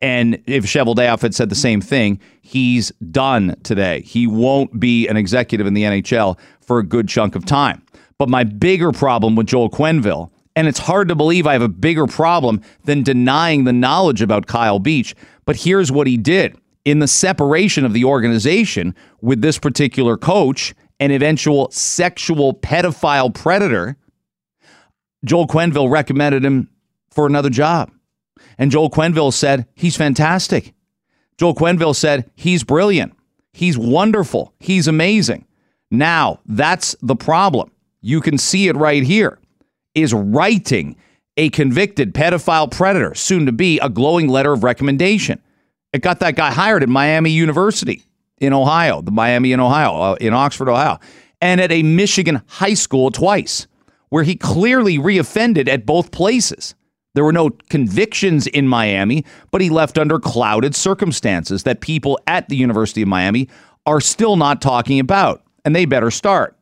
[0.00, 4.02] And if Cheveldayoff had said the same thing, he's done today.
[4.02, 7.82] He won't be an executive in the NHL for a good chunk of time.
[8.16, 11.68] But my bigger problem with Joel Quenneville, and it's hard to believe I have a
[11.68, 15.14] bigger problem than denying the knowledge about Kyle Beach,
[15.44, 16.56] but here's what he did
[16.90, 23.96] in the separation of the organization with this particular coach, an eventual sexual pedophile predator,
[25.24, 26.70] Joel Quenneville recommended him
[27.10, 27.90] for another job.
[28.56, 30.72] And Joel Quenneville said, he's fantastic.
[31.36, 33.14] Joel Quenneville said, he's brilliant.
[33.52, 34.54] He's wonderful.
[34.58, 35.46] He's amazing.
[35.90, 37.70] Now, that's the problem.
[38.00, 39.38] You can see it right here.
[39.94, 40.96] Is writing
[41.36, 45.42] a convicted pedophile predator, soon to be a glowing letter of recommendation.
[45.92, 48.02] It got that guy hired at Miami University
[48.38, 50.98] in Ohio, the Miami in Ohio, uh, in Oxford, Ohio,
[51.40, 53.66] and at a Michigan high school twice,
[54.10, 56.74] where he clearly reoffended at both places.
[57.14, 62.48] There were no convictions in Miami, but he left under clouded circumstances that people at
[62.48, 63.48] the University of Miami
[63.86, 66.56] are still not talking about, and they better start.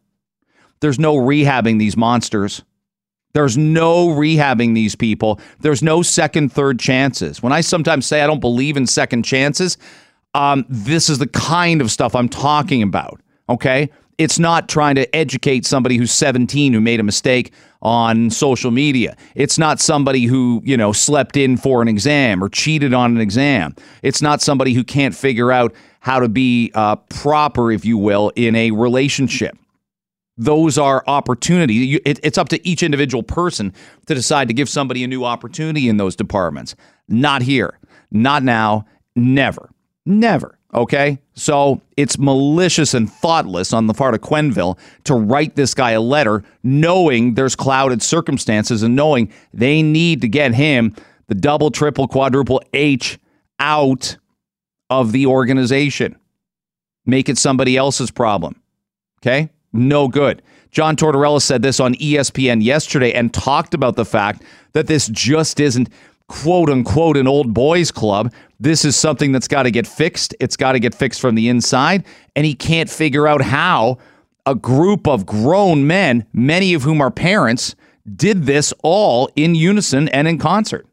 [0.80, 2.62] There's no rehabbing these monsters.
[3.36, 5.38] There's no rehabbing these people.
[5.60, 7.42] There's no second, third chances.
[7.42, 9.76] When I sometimes say I don't believe in second chances,
[10.32, 13.20] um, this is the kind of stuff I'm talking about.
[13.50, 13.90] Okay.
[14.16, 19.14] It's not trying to educate somebody who's 17 who made a mistake on social media.
[19.34, 23.20] It's not somebody who, you know, slept in for an exam or cheated on an
[23.20, 23.76] exam.
[24.02, 28.32] It's not somebody who can't figure out how to be uh, proper, if you will,
[28.34, 29.58] in a relationship
[30.36, 32.00] those are opportunities.
[32.04, 33.72] it's up to each individual person
[34.06, 36.74] to decide to give somebody a new opportunity in those departments.
[37.08, 37.78] Not here,
[38.10, 38.84] not now,
[39.14, 39.70] never,
[40.04, 40.58] never.
[40.74, 41.18] Okay.
[41.34, 46.00] So it's malicious and thoughtless on the part of Quenneville to write this guy a
[46.00, 50.94] letter knowing there's clouded circumstances and knowing they need to get him
[51.28, 53.18] the double, triple, quadruple H
[53.58, 54.18] out
[54.90, 56.16] of the organization.
[57.06, 58.60] Make it somebody else's problem.
[59.22, 60.42] Okay no good.
[60.70, 65.58] John Tortorella said this on ESPN yesterday and talked about the fact that this just
[65.60, 65.88] isn't
[66.28, 68.32] quote unquote an old boys club.
[68.60, 70.34] This is something that's got to get fixed.
[70.40, 72.04] It's got to get fixed from the inside.
[72.34, 73.98] And he can't figure out how
[74.44, 77.74] a group of grown men, many of whom are parents,
[78.14, 80.86] did this all in unison and in concert.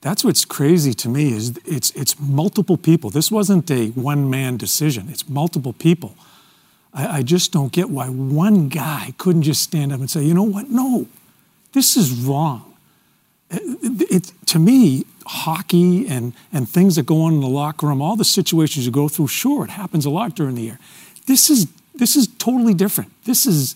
[0.00, 3.10] That's what's crazy to me is it's it's multiple people.
[3.10, 5.08] This wasn't a one man decision.
[5.08, 6.14] It's multiple people.
[6.92, 10.34] I, I just don't get why one guy couldn't just stand up and say, you
[10.34, 10.70] know what?
[10.70, 11.06] No,
[11.72, 12.74] this is wrong.
[13.50, 18.02] It, it, to me, hockey and, and things that go on in the locker room,
[18.02, 20.78] all the situations you go through, sure, it happens a lot during the year.
[21.26, 23.12] This is this is totally different.
[23.24, 23.74] This is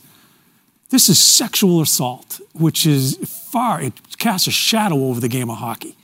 [0.91, 3.17] this is sexual assault, which is
[3.51, 5.97] far it casts a shadow over the game of hockey,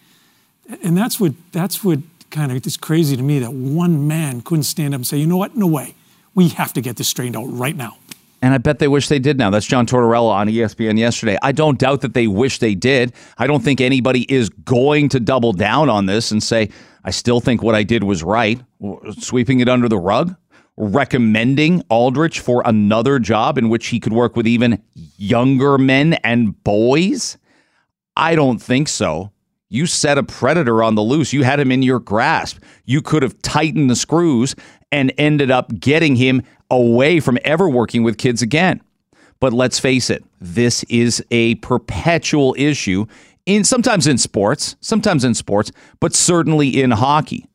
[0.83, 2.01] and that's what that's what
[2.31, 5.27] kind of is crazy to me that one man couldn't stand up and say, you
[5.27, 5.95] know what, no way,
[6.35, 7.97] we have to get this straightened out right now.
[8.41, 9.51] And I bet they wish they did now.
[9.51, 11.37] That's John Tortorella on ESPN yesterday.
[11.43, 13.13] I don't doubt that they wish they did.
[13.37, 16.71] I don't think anybody is going to double down on this and say,
[17.05, 18.61] I still think what I did was right.
[19.19, 20.37] Sweeping it under the rug,
[20.77, 24.83] recommending Aldrich for another job in which he could work with even
[25.17, 27.39] younger men and boys.
[28.17, 29.33] I don't think so.
[29.71, 31.33] You set a predator on the loose.
[31.33, 32.59] You had him in your grasp.
[32.87, 34.55] You could have tightened the screws
[34.91, 38.81] and ended up getting him away from ever working with kids again.
[39.41, 43.07] But let's face it, this is a perpetual issue
[43.47, 47.47] in sometimes in sports, sometimes in sports, but certainly in hockey.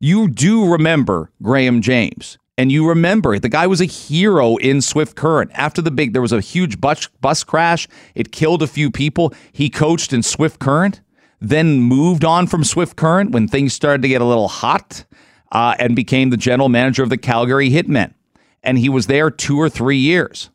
[0.00, 2.38] You do remember Graham James.
[2.56, 5.50] And you remember the guy was a hero in Swift Current.
[5.54, 7.88] After the big, there was a huge bus, bus crash.
[8.14, 9.34] It killed a few people.
[9.50, 11.00] He coached in Swift Current,
[11.40, 15.04] then moved on from Swift Current when things started to get a little hot
[15.54, 18.12] uh, and became the general manager of the Calgary Hitmen.
[18.62, 20.50] And he was there two or three years.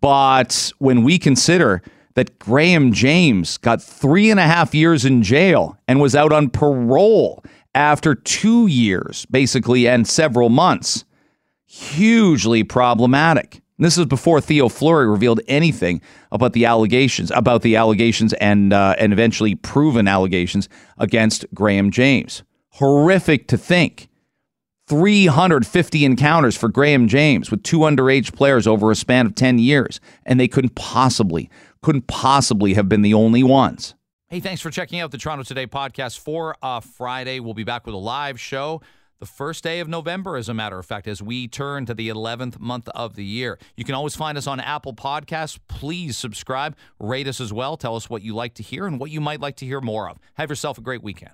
[0.00, 1.82] But when we consider
[2.14, 6.50] that Graham James got three and a half years in jail and was out on
[6.50, 11.04] parole after two years, basically, and several months,
[11.66, 13.60] hugely problematic.
[13.78, 18.94] This is before Theo Fleury revealed anything about the allegations, about the allegations and uh,
[18.98, 22.44] and eventually proven allegations against Graham James.
[22.70, 24.08] Horrific to think.
[24.86, 30.00] 350 encounters for Graham James with two underage players over a span of 10 years,
[30.26, 31.48] and they couldn't possibly,
[31.82, 33.94] couldn't possibly have been the only ones.
[34.28, 36.56] Hey, thanks for checking out the Toronto Today podcast for
[36.96, 37.40] Friday.
[37.40, 38.82] We'll be back with a live show
[39.20, 42.08] the first day of November, as a matter of fact, as we turn to the
[42.08, 43.58] 11th month of the year.
[43.76, 45.58] You can always find us on Apple Podcasts.
[45.68, 47.76] Please subscribe, rate us as well.
[47.76, 50.10] Tell us what you like to hear and what you might like to hear more
[50.10, 50.18] of.
[50.34, 51.32] Have yourself a great weekend.